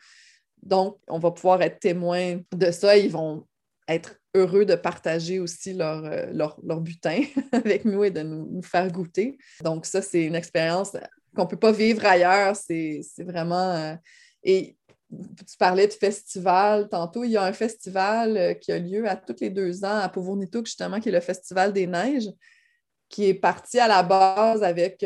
Donc, 0.62 0.98
on 1.08 1.18
va 1.18 1.32
pouvoir 1.32 1.60
être 1.60 1.80
témoin 1.80 2.38
de 2.54 2.70
ça. 2.70 2.96
Ils 2.96 3.10
vont 3.10 3.44
être 3.88 4.16
heureux 4.34 4.64
de 4.64 4.74
partager 4.74 5.38
aussi 5.38 5.74
leur, 5.74 6.04
euh, 6.04 6.26
leur, 6.32 6.80
butin 6.80 7.22
avec 7.52 7.84
nous 7.84 8.04
et 8.04 8.10
de 8.10 8.22
nous, 8.22 8.62
faire 8.62 8.90
goûter. 8.90 9.38
Donc, 9.62 9.86
ça, 9.86 10.02
c'est 10.02 10.24
une 10.24 10.34
expérience 10.34 10.92
qu'on 11.34 11.44
ne 11.44 11.48
peut 11.48 11.58
pas 11.58 11.72
vivre 11.72 12.04
ailleurs. 12.04 12.56
C'est 12.56 13.02
vraiment. 13.18 13.72
Euh, 13.72 13.94
et 14.42 14.76
tu 15.10 15.56
parlais 15.58 15.86
de 15.86 15.92
festival 15.92 16.88
tantôt. 16.88 17.24
Il 17.24 17.32
y 17.32 17.36
a 17.36 17.44
un 17.44 17.52
festival 17.52 18.36
euh, 18.36 18.54
qui 18.54 18.72
a 18.72 18.78
lieu 18.78 19.06
à 19.08 19.16
tous 19.16 19.36
les 19.40 19.50
deux 19.50 19.84
ans 19.84 19.98
à 19.98 20.08
Povonituk, 20.08 20.66
justement, 20.66 21.00
qui 21.00 21.10
est 21.10 21.12
le 21.12 21.20
Festival 21.20 21.72
des 21.72 21.86
Neiges, 21.86 22.30
qui 23.10 23.26
est 23.26 23.34
parti 23.34 23.78
à 23.78 23.88
la 23.88 24.02
base 24.02 24.62
avec, 24.62 25.04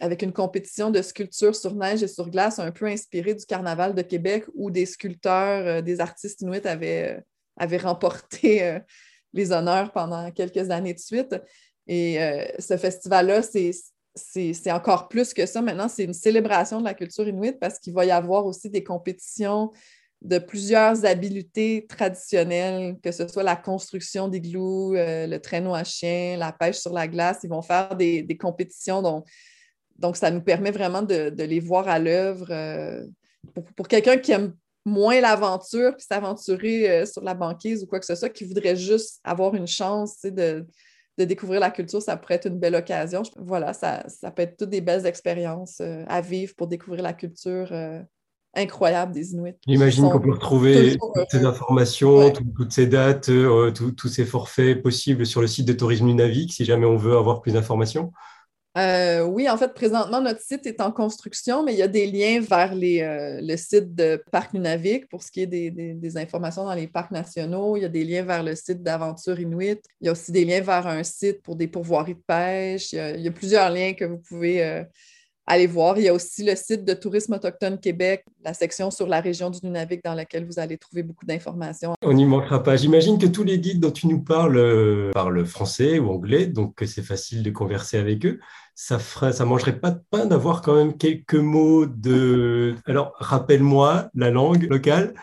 avec 0.00 0.22
une 0.22 0.32
compétition 0.32 0.90
de 0.90 1.00
sculpture 1.02 1.54
sur 1.54 1.76
neige 1.76 2.02
et 2.02 2.08
sur 2.08 2.28
glace, 2.28 2.58
un 2.58 2.72
peu 2.72 2.86
inspirée 2.86 3.36
du 3.36 3.46
Carnaval 3.46 3.94
de 3.94 4.02
Québec, 4.02 4.42
où 4.54 4.72
des 4.72 4.86
sculpteurs, 4.86 5.84
des 5.84 6.00
artistes 6.00 6.40
inuits 6.40 6.66
avaient 6.66 7.22
avait 7.56 7.78
remporté 7.78 8.62
euh, 8.62 8.78
les 9.32 9.52
honneurs 9.52 9.92
pendant 9.92 10.30
quelques 10.30 10.70
années 10.70 10.94
de 10.94 10.98
suite. 10.98 11.36
Et 11.86 12.22
euh, 12.22 12.44
ce 12.58 12.76
festival-là, 12.76 13.42
c'est 13.42 14.72
encore 14.72 15.08
plus 15.08 15.32
que 15.34 15.46
ça. 15.46 15.62
Maintenant, 15.62 15.88
c'est 15.88 16.04
une 16.04 16.14
célébration 16.14 16.80
de 16.80 16.84
la 16.84 16.94
culture 16.94 17.28
inuite 17.28 17.58
parce 17.60 17.78
qu'il 17.78 17.92
va 17.92 18.04
y 18.04 18.10
avoir 18.10 18.46
aussi 18.46 18.70
des 18.70 18.82
compétitions 18.82 19.72
de 20.22 20.38
plusieurs 20.38 21.04
habiletés 21.04 21.86
traditionnelles, 21.88 22.96
que 23.02 23.12
ce 23.12 23.28
soit 23.28 23.42
la 23.42 23.54
construction 23.54 24.28
d'igloo, 24.28 24.96
euh, 24.96 25.26
le 25.26 25.38
traîneau 25.38 25.74
à 25.74 25.84
chien, 25.84 26.36
la 26.38 26.52
pêche 26.52 26.76
sur 26.76 26.92
la 26.92 27.06
glace. 27.06 27.40
Ils 27.44 27.50
vont 27.50 27.62
faire 27.62 27.94
des, 27.94 28.36
compétitions. 28.40 29.02
Donc, 29.02 29.26
donc, 29.98 30.16
ça 30.16 30.30
nous 30.30 30.40
permet 30.40 30.70
vraiment 30.70 31.02
de, 31.02 31.32
les 31.38 31.60
voir 31.60 31.86
à 31.88 31.98
l'œuvre. 31.98 32.48
pour, 33.54 33.64
pour 33.74 33.88
quelqu'un 33.88 34.16
qui 34.16 34.32
aime 34.32 34.54
moins 34.86 35.20
l'aventure, 35.20 35.96
puis 35.96 36.06
s'aventurer 36.08 36.88
euh, 36.88 37.06
sur 37.06 37.22
la 37.22 37.34
banquise 37.34 37.82
ou 37.82 37.86
quoi 37.86 37.98
que 37.98 38.06
ce 38.06 38.14
soit, 38.14 38.28
qui 38.28 38.44
voudrait 38.44 38.76
juste 38.76 39.20
avoir 39.24 39.54
une 39.56 39.66
chance 39.66 40.22
de, 40.22 40.64
de 41.18 41.24
découvrir 41.24 41.58
la 41.60 41.70
culture, 41.70 42.00
ça 42.00 42.16
pourrait 42.16 42.36
être 42.36 42.46
une 42.46 42.58
belle 42.58 42.76
occasion. 42.76 43.22
Voilà, 43.36 43.72
ça, 43.72 44.04
ça 44.08 44.30
peut 44.30 44.42
être 44.42 44.56
toutes 44.56 44.70
des 44.70 44.80
belles 44.80 45.04
expériences 45.04 45.78
euh, 45.80 46.04
à 46.06 46.20
vivre 46.20 46.54
pour 46.56 46.68
découvrir 46.68 47.02
la 47.02 47.14
culture 47.14 47.68
euh, 47.72 48.00
incroyable 48.54 49.12
des 49.12 49.32
Inuits. 49.32 49.56
J'imagine 49.66 50.08
qu'on 50.08 50.20
peut 50.20 50.30
retrouver 50.30 50.96
toutes 50.96 51.30
ces 51.30 51.44
informations, 51.44 52.30
toutes 52.30 52.72
ces 52.72 52.86
dates, 52.86 53.28
tous 53.74 54.08
ces 54.08 54.24
forfaits 54.24 54.82
possibles 54.82 55.26
sur 55.26 55.40
le 55.40 55.48
site 55.48 55.66
de 55.66 55.72
Tourisme 55.72 56.06
Nunavik 56.06 56.52
si 56.52 56.64
jamais 56.64 56.86
on 56.86 56.96
veut 56.96 57.16
avoir 57.16 57.42
plus 57.42 57.52
d'informations. 57.52 58.12
Euh, 58.76 59.22
oui, 59.22 59.48
en 59.48 59.56
fait, 59.56 59.72
présentement, 59.72 60.20
notre 60.20 60.42
site 60.42 60.66
est 60.66 60.82
en 60.82 60.92
construction, 60.92 61.62
mais 61.62 61.72
il 61.72 61.78
y 61.78 61.82
a 61.82 61.88
des 61.88 62.06
liens 62.06 62.40
vers 62.40 62.72
euh, 62.74 63.40
le 63.40 63.56
site 63.56 63.94
de 63.94 64.22
Parc 64.30 64.52
Nunavik 64.52 65.08
pour 65.08 65.22
ce 65.22 65.30
qui 65.30 65.40
est 65.40 65.46
des, 65.46 66.16
informations 66.18 66.64
dans 66.64 66.74
les 66.74 66.86
parcs 66.86 67.10
nationaux. 67.10 67.76
Il 67.76 67.82
y 67.82 67.86
a 67.86 67.88
des 67.88 68.04
liens 68.04 68.22
vers 68.22 68.42
le 68.42 68.54
site 68.54 68.82
d'Aventure 68.82 69.40
Inuit. 69.40 69.80
Il 70.00 70.06
y 70.06 70.08
a 70.08 70.12
aussi 70.12 70.30
des 70.30 70.44
liens 70.44 70.60
vers 70.60 70.86
un 70.86 71.02
site 71.04 71.42
pour 71.42 71.56
des 71.56 71.68
pourvoiries 71.68 72.16
de 72.16 72.22
pêche. 72.26 72.92
Il 72.92 73.20
y 73.20 73.28
a, 73.28 73.32
plusieurs 73.32 73.70
liens 73.70 73.94
que 73.94 74.04
vous 74.04 74.18
pouvez 74.18 74.62
euh, 74.62 74.84
aller 75.46 75.66
voir. 75.66 75.98
Il 75.98 76.04
y 76.04 76.08
a 76.08 76.14
aussi 76.14 76.44
le 76.44 76.56
site 76.56 76.84
de 76.84 76.94
Tourisme 76.94 77.34
autochtone 77.34 77.78
Québec, 77.78 78.24
la 78.44 78.54
section 78.54 78.90
sur 78.90 79.06
la 79.06 79.20
région 79.20 79.50
du 79.50 79.60
Nunavik 79.62 80.02
dans 80.04 80.14
laquelle 80.14 80.44
vous 80.44 80.58
allez 80.58 80.78
trouver 80.78 81.02
beaucoup 81.02 81.26
d'informations. 81.26 81.94
On 82.02 82.12
n'y 82.12 82.24
manquera 82.24 82.62
pas. 82.62 82.76
J'imagine 82.76 83.18
que 83.18 83.26
tous 83.26 83.44
les 83.44 83.58
guides 83.58 83.80
dont 83.80 83.90
tu 83.90 84.06
nous 84.06 84.20
parles 84.20 85.10
parlent 85.12 85.46
français 85.46 85.98
ou 85.98 86.10
anglais, 86.10 86.46
donc 86.46 86.82
c'est 86.86 87.02
facile 87.02 87.42
de 87.42 87.50
converser 87.50 87.98
avec 87.98 88.24
eux 88.26 88.40
ça 88.78 88.98
ferait, 88.98 89.32
ça 89.32 89.46
mangerait 89.46 89.80
pas 89.80 89.90
de 89.90 90.00
pain 90.10 90.26
d'avoir 90.26 90.60
quand 90.60 90.76
même 90.76 90.96
quelques 90.96 91.34
mots 91.34 91.86
de. 91.86 92.76
Alors, 92.84 93.14
rappelle-moi 93.16 94.10
la 94.14 94.30
langue 94.30 94.68
locale. 94.68 95.14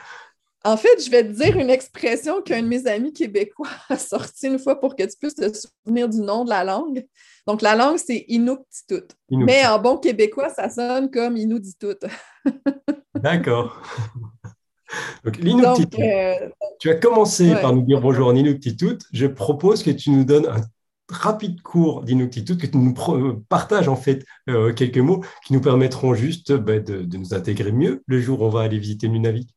En 0.66 0.76
fait, 0.76 1.04
je 1.06 1.12
vais 1.12 1.24
te 1.24 1.34
dire 1.34 1.58
une 1.58 1.70
expression 1.70 2.42
qu'un 2.42 2.64
de 2.64 2.68
mes 2.68 2.88
amis 2.88 3.14
québécois 3.14 3.70
a 3.90 3.98
sorti 3.98 4.48
une 4.48 4.58
fois 4.58 4.80
pour 4.80 4.96
que 4.96 5.04
tu 5.04 5.16
puisses 5.20 5.36
te 5.36 5.52
souvenir 5.54 6.10
du 6.10 6.20
nom 6.20 6.44
de 6.44 6.50
la 6.50 6.64
langue. 6.64 7.06
Donc, 7.46 7.62
la 7.62 7.76
langue, 7.76 7.98
c'est 7.98 8.26
Inuktitut. 8.28 9.08
Mais 9.30 9.66
en 9.66 9.80
bon 9.80 9.98
québécois, 9.98 10.50
ça 10.50 10.70
sonne 10.70 11.12
comme 11.12 11.36
Inuktitut. 11.38 12.08
D'accord. 13.16 13.82
Donc, 15.24 16.00
euh, 16.00 16.50
tu 16.80 16.90
as 16.90 16.96
commencé 16.96 17.54
par 17.56 17.74
nous 17.74 17.82
dire 17.82 18.00
bonjour 18.00 18.28
en 18.28 18.36
Inuktitut. 18.36 19.00
Je 19.12 19.26
propose 19.26 19.84
que 19.84 19.92
tu 19.92 20.12
nous 20.12 20.24
donnes 20.24 20.46
un 20.46 20.62
rapide 21.10 21.62
cours 21.62 22.04
d'Inuktitut, 22.04 22.58
que 22.58 22.68
tu 22.68 22.78
nous 22.78 22.94
partages 23.50 23.88
en 23.88 23.96
fait 23.96 24.26
euh, 24.50 24.74
quelques 24.74 24.98
mots 24.98 25.24
qui 25.46 25.54
nous 25.54 25.62
permettront 25.62 26.14
juste 26.14 26.54
bah, 26.54 26.80
de, 26.80 27.18
nous 27.18 27.34
intégrer 27.34 27.72
mieux 27.72 28.04
le 28.08 28.20
jour 28.20 28.42
où 28.42 28.46
on 28.46 28.50
va 28.50 28.62
aller 28.62 28.80
visiter 28.80 29.08
Nunavik. 29.08 29.50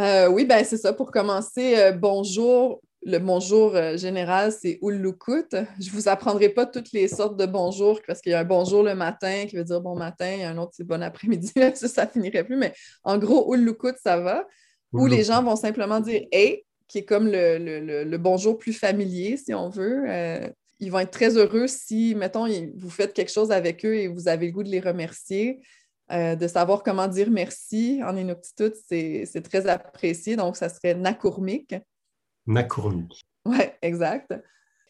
Euh, 0.00 0.28
oui, 0.28 0.44
ben 0.44 0.64
c'est 0.64 0.78
ça. 0.78 0.92
Pour 0.92 1.10
commencer, 1.10 1.92
bonjour. 1.98 2.80
Le 3.04 3.18
bonjour 3.18 3.74
général, 3.96 4.52
c'est 4.52 4.78
Ullukut. 4.80 5.48
Je 5.80 5.90
ne 5.90 5.90
vous 5.90 6.08
apprendrai 6.08 6.50
pas 6.50 6.66
toutes 6.66 6.92
les 6.92 7.08
sortes 7.08 7.36
de 7.36 7.46
bonjours 7.46 8.00
parce 8.06 8.20
qu'il 8.20 8.30
y 8.30 8.34
a 8.34 8.40
un 8.40 8.44
bonjour 8.44 8.84
le 8.84 8.94
matin 8.94 9.46
qui 9.48 9.56
veut 9.56 9.64
dire 9.64 9.80
bon 9.80 9.96
matin, 9.96 10.32
il 10.32 10.40
y 10.40 10.44
a 10.44 10.50
un 10.50 10.58
autre 10.58 10.72
c'est 10.76 10.86
bon 10.86 11.02
après-midi. 11.02 11.52
ça, 11.74 11.88
ça 11.88 12.06
finirait 12.06 12.44
plus. 12.44 12.56
Mais 12.56 12.72
en 13.02 13.18
gros, 13.18 13.52
Ullukut, 13.52 13.94
ça 14.00 14.18
va. 14.18 14.46
Ou 14.92 15.06
les 15.06 15.24
gens 15.24 15.42
vont 15.42 15.56
simplement 15.56 16.00
dire 16.00 16.22
Hey, 16.30 16.64
qui 16.86 16.98
est 16.98 17.04
comme 17.04 17.26
le, 17.26 18.16
bonjour 18.18 18.58
plus 18.58 18.74
familier, 18.74 19.36
si 19.36 19.54
on 19.54 19.68
veut. 19.70 20.04
Euh, 20.08 20.48
ils 20.78 20.90
vont 20.90 20.98
être 20.98 21.10
très 21.10 21.36
heureux 21.36 21.66
si, 21.66 22.14
mettons, 22.14 22.46
vous 22.76 22.90
faites 22.90 23.14
quelque 23.14 23.32
chose 23.32 23.50
avec 23.50 23.84
eux 23.86 23.94
et 23.94 24.08
vous 24.08 24.28
avez 24.28 24.46
le 24.46 24.52
goût 24.52 24.62
de 24.62 24.68
les 24.68 24.80
remercier. 24.80 25.60
Euh, 26.10 26.36
de 26.36 26.46
savoir 26.46 26.82
comment 26.82 27.08
dire 27.08 27.30
merci 27.30 28.00
en 28.04 28.16
Inuktitut, 28.16 28.74
c'est 28.86 29.42
très 29.42 29.66
apprécié. 29.66 30.36
Donc, 30.36 30.56
ça 30.56 30.68
serait 30.68 30.94
Nakurmik. 30.94 31.74
Nakurmik. 32.46 33.24
Oui, 33.44 33.58
exact. 33.80 34.34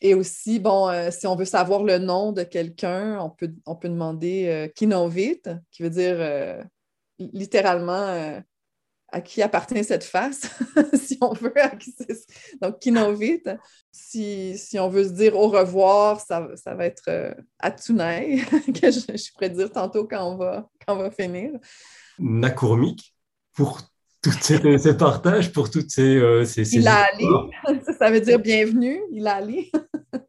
Et 0.01 0.15
aussi, 0.15 0.59
bon, 0.59 0.89
euh, 0.89 1.11
si 1.11 1.27
on 1.27 1.37
veut 1.37 1.45
savoir 1.45 1.85
le 1.85 1.99
nom 1.99 2.33
de 2.33 2.43
quelqu'un, 2.43 3.19
on 3.21 3.31
peut, 3.31 3.53
on 3.67 3.77
peut 3.77 3.89
demander 3.89 4.71
Kinovit, 4.75 5.43
qui 5.71 5.83
veut 5.83 5.91
dire 5.91 6.65
littéralement 7.19 8.43
à 9.13 9.21
qui 9.21 9.43
appartient 9.43 9.85
cette 9.85 10.05
face, 10.05 10.49
si 10.95 11.19
on 11.21 11.35
veut. 11.35 11.53
Donc, 12.61 12.79
Kinovit. 12.81 13.43
Si, 13.93 14.57
si 14.57 14.79
on 14.79 14.89
veut 14.89 15.05
se 15.05 15.11
dire 15.11 15.37
au 15.37 15.49
revoir, 15.49 16.19
ça, 16.19 16.49
ça 16.57 16.75
va 16.75 16.87
être 16.87 17.09
euh, 17.09 17.35
Atunai, 17.59 18.39
que 18.81 18.91
je, 18.91 19.01
je, 19.01 19.33
pourrais 19.33 19.51
dire 19.51 19.71
tantôt 19.71 20.07
quand 20.07 20.33
on 20.33 20.37
va, 20.37 20.69
quand 20.85 20.95
on 20.95 20.99
va 20.99 21.11
finir. 21.11 21.53
Nakurmik, 22.19 23.15
pour 23.53 23.81
tous 24.23 24.33
ces, 24.41 24.79
ces, 24.79 24.97
partages, 24.97 25.53
pour 25.53 25.71
toutes 25.71 25.91
ces. 25.91 26.17
Euh, 26.17 26.45
ces, 26.45 26.75
il 26.75 26.89
a 26.89 27.05
allé. 27.13 27.81
ça 27.99 28.11
veut 28.11 28.21
dire 28.21 28.39
bienvenue, 28.39 29.01
il 29.11 29.27
a 29.27 29.37
allé. 29.37 29.71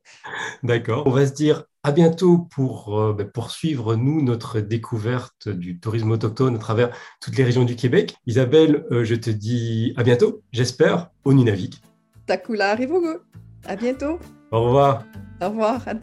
D'accord. 0.63 1.03
On 1.05 1.11
va 1.11 1.25
se 1.25 1.33
dire 1.33 1.65
à 1.83 1.91
bientôt 1.91 2.37
pour 2.37 2.99
euh, 2.99 3.13
ben, 3.13 3.27
poursuivre, 3.27 3.95
nous, 3.95 4.21
notre 4.21 4.59
découverte 4.59 5.49
du 5.49 5.79
tourisme 5.79 6.11
autochtone 6.11 6.55
à 6.55 6.59
travers 6.59 6.95
toutes 7.21 7.37
les 7.37 7.43
régions 7.43 7.65
du 7.65 7.75
Québec. 7.75 8.15
Isabelle, 8.25 8.85
euh, 8.91 9.03
je 9.03 9.15
te 9.15 9.29
dis 9.29 9.93
à 9.97 10.03
bientôt, 10.03 10.41
j'espère, 10.51 11.09
au 11.25 11.33
Nunavik. 11.33 11.81
Takula 12.25 12.75
Rivogo. 12.75 13.19
À 13.65 13.75
bientôt. 13.75 14.19
Au 14.51 14.63
revoir. 14.63 15.03
Au 15.41 15.49
revoir, 15.49 15.81
à 15.87 15.93